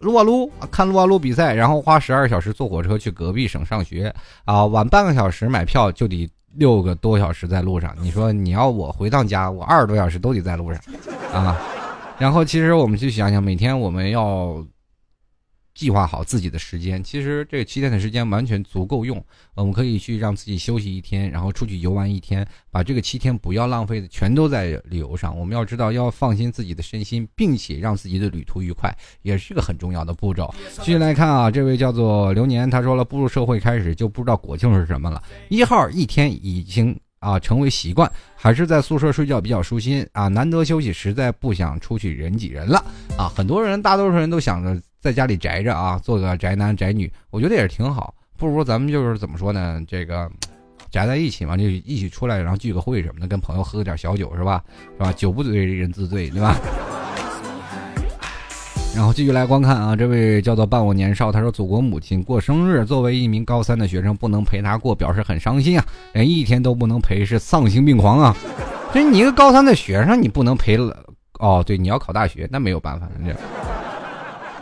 [0.00, 4.14] 撸啊撸，看撸啊撸比赛，然后花十二小时坐火车去隔壁省上学
[4.44, 6.28] 啊，晚半个小时买票就得。
[6.54, 10.82] 六个多小时在路上，你说你要我回趟家，我二十多小时都得在路上，
[11.30, 11.56] 啊，
[12.18, 14.66] 然后其实我们去想想，每天我们要。
[15.74, 19.24] 计划好自己的时间，其实这七天的时间完全足够用。
[19.54, 25.38] 我们可以去让自己休息一天，然后出去游玩一天，把这个七天不要浪费的全都在旅游上。
[25.38, 28.92] 我们要知道要放心自己的身心，并且让自己的旅途愉快，
[29.22, 30.52] 也是个很重要的步骤。
[30.80, 35.22] 继续来看啊，这位叫做流年，他说了，步入社会开始就不知道国庆是什么了。
[35.48, 42.78] 一号一天已经啊成为习惯，还是在宿舍睡觉比较舒心啊，难得休息，实在不想出去人挤人了
[43.16, 43.30] 啊。
[43.34, 44.80] 很多人，大多数人都想着。
[45.00, 48.12] 在家里宅着啊，做个宅男宅女，我觉得也是挺好。
[48.36, 49.80] 不如咱们就是怎么说呢？
[49.86, 50.28] 这个
[50.90, 54.60] 宅在一起嘛，就一起出来，然后聚个会什么的，跟朋友喝点小酒，是吧？
[54.98, 55.12] 是吧？
[55.12, 56.56] 酒不醉人自醉，对吧？
[58.98, 68.36] 然后继续来观看啊，这位叫做伴我年少，他说祖国母亲过生日，作为一名高三的学生，不能陪她过，表示很伤心啊，连一天都不能陪，是丧心病狂啊！
[68.92, 70.96] 这你一个高三的学生，你不能陪了？
[71.38, 73.36] 哦，对，你要考大学，那没有办法，这。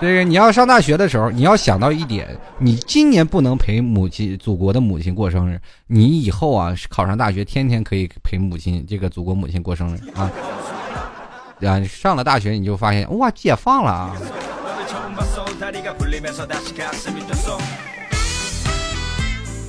[0.02, 2.28] 这个你要上大学的时候，你要想到一点，
[2.58, 10.30] 你今年不能陪母亲、祖国的母亲过生日，你以后啊考上大学，天天可以陪母亲、这个祖国母亲过生日啊。
[11.60, 14.16] 啊，上了大学你就发现哇，解放了啊！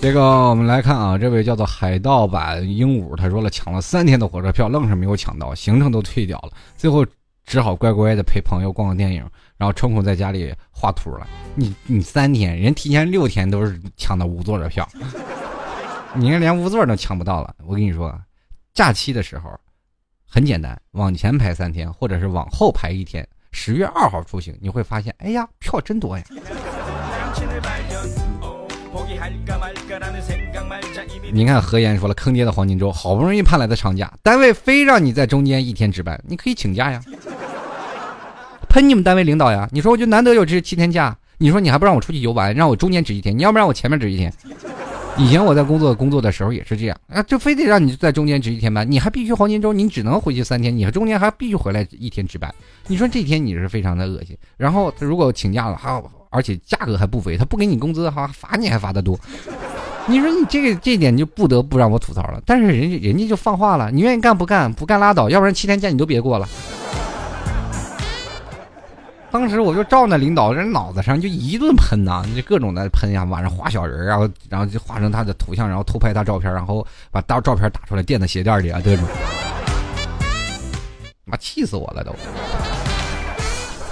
[0.02, 7.06] 这个我们来看啊，这位叫做海盗版鹦鹉，他说了，抢了三天的火车票，愣是没有抢到，行程都退掉了，最后
[7.46, 9.26] 只好乖乖的陪朋友逛个电影。
[9.58, 11.26] 然后抽空在家里画图了。
[11.56, 14.88] 你你三天，人提前六天都是抢到无座的票，
[16.14, 17.56] 你连无座都抢不到了。
[17.66, 18.16] 我跟你说，
[18.76, 19.50] 假期的时候
[20.30, 23.26] 很简单，往前排三天，或者是往后排一天。
[23.52, 26.24] 十月二号出行，你会发现，哎呀，票真多呀。
[31.32, 37.02] 你看何言说了，坑爹的黄金周，好不容易盼来的长假，单位非让你在中间一天值班，你可以请假呀。
[38.70, 39.68] 喷你们单位领导呀！
[39.72, 44.32] 你说我就难得有这七天假，你说你还不让我出去游玩，让我中间值一天，你要不让我前面值一天。
[45.20, 52.54] 以前我在工作工作的时候也是这样啊，就非得让你在中间值一天班，你还必须黄金周，你只能回去三天，你和中间还必须回来一天值班。
[52.86, 54.38] 你说这天你是非常的恶心。
[54.58, 59.20] 然后如果请假了，还而且价格还不菲，他不给你工资，哈罚你还罚的多。
[60.06, 62.40] 你说你这个这点就不得不让我吐槽了。
[62.46, 66.48] 但是人家人家就放话了，你愿意干不干，不干拉倒，要不然七天假你都别过了。
[69.30, 79.06] 当时我就照那领导人脑子上就一顿喷呐，就各种的喷呀，晚上画小人然后然后就画成他的图像，然后偷拍他照片，然后把大照片打出来垫在鞋垫里啊，这种，
[81.26, 82.16] 妈气死我了都。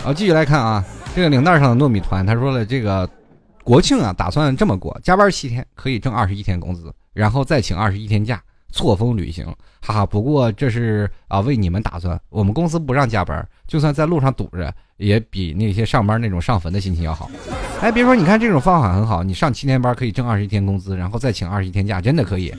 [0.01, 0.83] 好，继续来看啊，
[1.13, 3.07] 这个领带上的糯米团，他说了，这个
[3.63, 8.41] 国庆啊，打算这么过，加班七天可以挣二十一天工资，然后再请二十一天假。
[8.71, 9.45] 错峰旅行，
[9.79, 10.05] 哈哈。
[10.05, 12.19] 不过这是啊，为你们打算。
[12.27, 17.29] 我们公司不让加班，就算在路上堵着，也比那些上班那种上坟的心情要好。
[17.81, 22.53] 哎，别说，你看这种方法很好，你上七天班可以挣二十一天工资，然后再请二十一天假，真的可以，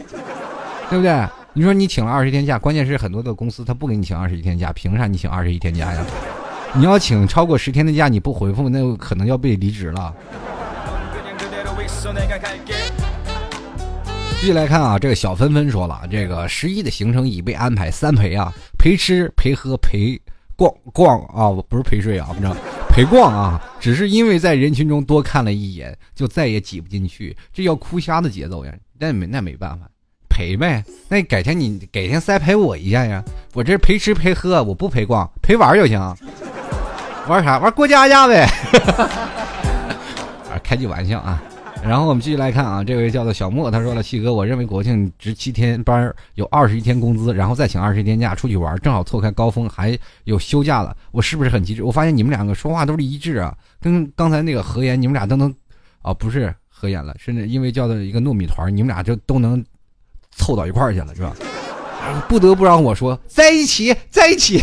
[0.91, 1.27] 对不对？
[1.55, 6.05] 你说你请了二十天假，关键是很多的公司他不给你请二十一天假，凭啥你请二十一天假呀？
[6.75, 10.15] 你要请超过十天的假，你不回复，那可能要被离职了。
[14.39, 20.21] 继续来看啊，这个小芬芬说了，这个十一的行程已被安排三陪啊，陪吃陪喝陪
[20.57, 22.57] 逛逛啊，我不是陪睡啊，不知道
[22.89, 29.87] 陪逛啊，只是因为在人群中多看了一眼，就再也挤不进去，这要哭瞎的节奏呀，那没那没办法，
[30.29, 36.01] 陪呗，那改天你改天再陪我一下呀，我这陪吃陪喝，我不陪逛，陪玩就行。
[37.29, 37.59] 玩啥？
[37.59, 38.49] 玩过家家呗。
[40.63, 41.43] 开句玩笑啊。
[41.83, 55.55] 然后我们继续来看啊，这位叫做小莫，他说了：“七哥，我认为国庆值七天班，有二十一天工资，然后再请二十一天假出去玩，正好错开高峰，还有休假了，我是不是很机智？”我发现你们两个说话都是一致啊，跟刚才那个何言，你们俩都能，
[56.03, 59.65] 啊，不是何言了，甚至因为叫做一个糯米团，你们俩就都能
[60.33, 61.37] 凑到一块儿去了，是吧？
[62.29, 64.63] 不得不让我说，在一起，在一起。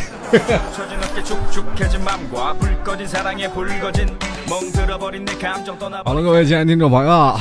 [6.03, 7.35] 好了，各位亲爱的听众朋友，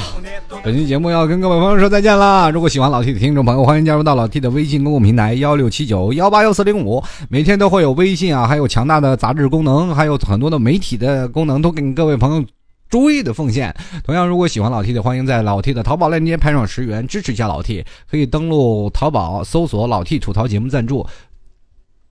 [0.63, 2.51] 本期节目要跟各位朋友说再见啦！
[2.51, 12.45] 如果喜欢老 T 的听众朋友，欢迎加入到老 T 的微信公共平台幺六七九幺八幺四零五，每天都会有微信啊，还有强大的杂志功能，还有很多的媒体的功能，都给各位朋友。
[12.91, 13.75] 注意的奉献。
[14.05, 17.83] 同样，如果喜欢老 T 的，欢迎在老 T 的淘宝链接拍上十元支持一下老 T。
[18.11, 21.07] 可以登录淘宝搜索“老 T 吐槽节目赞助”，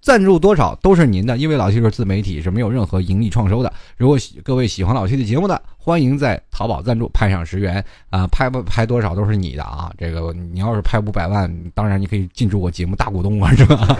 [0.01, 3.71] 赞助多少都是您的，因为老 T 是自媒体，是没有任何盈利创收的。
[3.97, 9.91] 如果各位喜欢老 T 的节目的，欢迎在淘宝赞助拍上十元啊，拍不拍多少都是你的啊。
[9.99, 13.95] 这个你要是拍五百万，当然你可以进驻我节目大股东啊，是吧？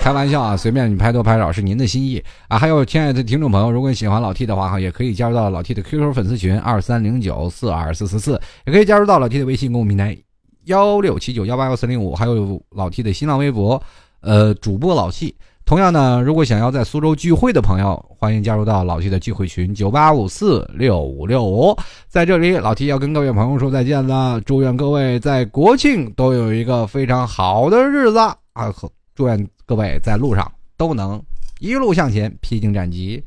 [0.00, 2.58] 开玩笑啊，随便你拍多拍少是您的心意啊。
[2.58, 10.16] 还有亲爱的听众朋友，如果你喜欢老 T 的话哈，也可以加入到老 T 的 QQ 粉丝群二三零九四二四四四，也可以加入到老 T 的微信公众平台
[10.64, 13.80] 幺六七九幺八幺四零五，还有老 T 的新浪微博，
[14.22, 15.34] 呃，主播老 T。
[15.64, 21.76] 同样呢，如果想要在苏州聚会的朋友，欢迎加入到老 T 的聚会群九八五四六五六五。
[22.08, 28.18] 在这里，老 T 要跟各位朋友说再见了，祝愿各位在国庆都有一个非常好的日子
[28.54, 28.74] 啊！
[29.14, 29.48] 祝愿。
[29.64, 31.22] 各位在路上都能
[31.58, 33.22] 一路向前，披荆斩棘，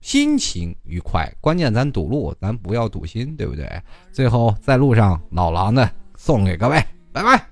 [0.00, 1.30] 心情愉快。
[1.38, 3.68] 关键咱堵路，咱不要堵心，对不对？
[4.10, 6.82] 最后在路上，老狼的送给各位，
[7.12, 7.46] 拜拜。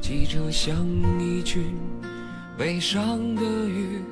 [0.00, 0.74] 汽车像
[1.20, 1.62] 一群
[2.60, 4.02] 悲伤的雨，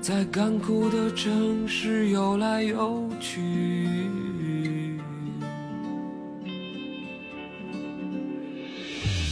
[0.00, 3.42] 在干枯的城市游来游去。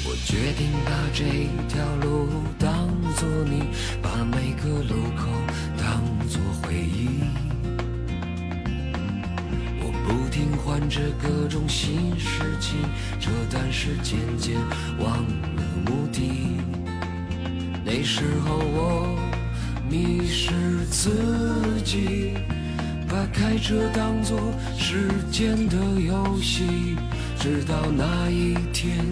[0.04, 1.24] 我决定把这
[1.70, 2.28] 条路
[2.58, 3.62] 当作你，
[4.02, 5.26] 把每个路口
[5.78, 7.20] 当作回忆。
[9.80, 12.78] 我不停换着各种新事情，
[13.18, 14.60] 这但是渐渐
[14.98, 15.16] 忘
[15.56, 16.60] 了目的。
[17.84, 19.18] 那时候我
[19.88, 20.52] 迷失
[20.90, 21.10] 自
[21.84, 22.32] 己，
[23.06, 24.38] 把开车当作
[24.78, 26.96] 时间的游戏，
[27.38, 29.04] 直到那一天。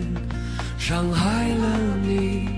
[0.79, 2.49] 伤害了你，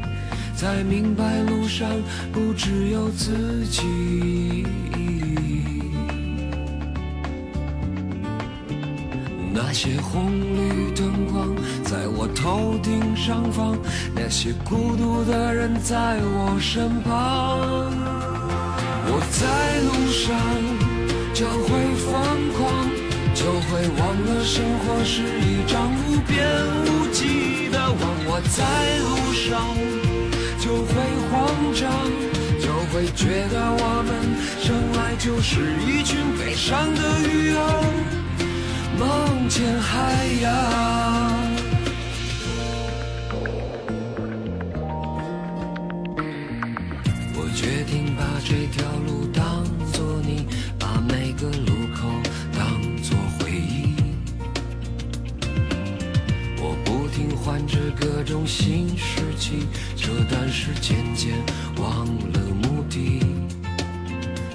[0.56, 1.90] 才明白路上
[2.32, 4.64] 不只有自己。
[9.56, 13.78] 那些红绿灯光在我头顶上方，
[14.12, 17.60] 那些孤独的人在我身旁。
[19.06, 20.34] 我在路上
[21.32, 21.70] 就会
[22.02, 22.10] 疯
[22.58, 22.90] 狂，
[23.32, 26.34] 就会忘了生活是一张无边
[26.86, 28.02] 无际的网。
[28.26, 28.66] 我在
[29.06, 29.70] 路上
[30.58, 30.92] 就会
[31.30, 31.32] 慌
[31.72, 31.86] 张，
[32.58, 34.10] 就会觉得我们
[34.60, 37.62] 生来就是一群悲伤的鱼儿，
[38.98, 40.52] 梦见海洋。
[47.36, 50.46] 我决定把这条路当作你，
[50.78, 52.08] 把每个路口
[52.56, 53.94] 当作回忆。
[56.58, 57.78] 我不停换着。
[57.96, 59.66] 各种新事情，
[59.96, 61.34] 这段是渐渐
[61.76, 63.20] 忘了目的。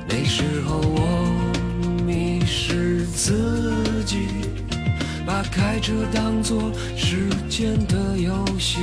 [0.08, 4.28] 那时候我迷失自己，
[5.26, 8.80] 把开车当作时间的游戏，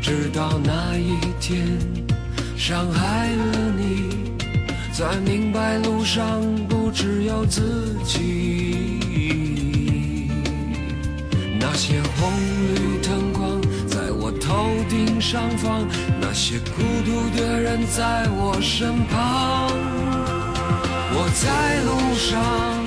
[0.00, 1.78] 直到那一天
[2.56, 4.10] 伤害了你，
[4.92, 8.90] 才明白路上不只有自己。
[11.58, 12.30] 那些红
[12.74, 14.30] 绿灯光在我。
[14.46, 15.88] 头顶上方，
[16.20, 19.70] 那些孤独的人在我身旁。
[21.16, 22.83] 我在路上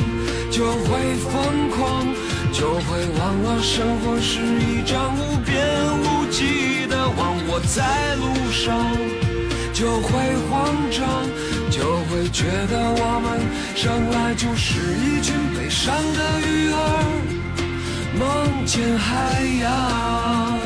[0.50, 2.08] 就会疯狂，
[2.52, 5.56] 就会忘了生活是一张无边
[6.02, 7.36] 无际的网。
[7.50, 8.76] 我在路上
[9.74, 10.12] 就会
[10.50, 11.30] 慌张，
[11.70, 13.40] 就会觉得我们
[13.76, 16.76] 生来就是一群悲伤的鱼儿，
[18.18, 20.57] 梦见海洋。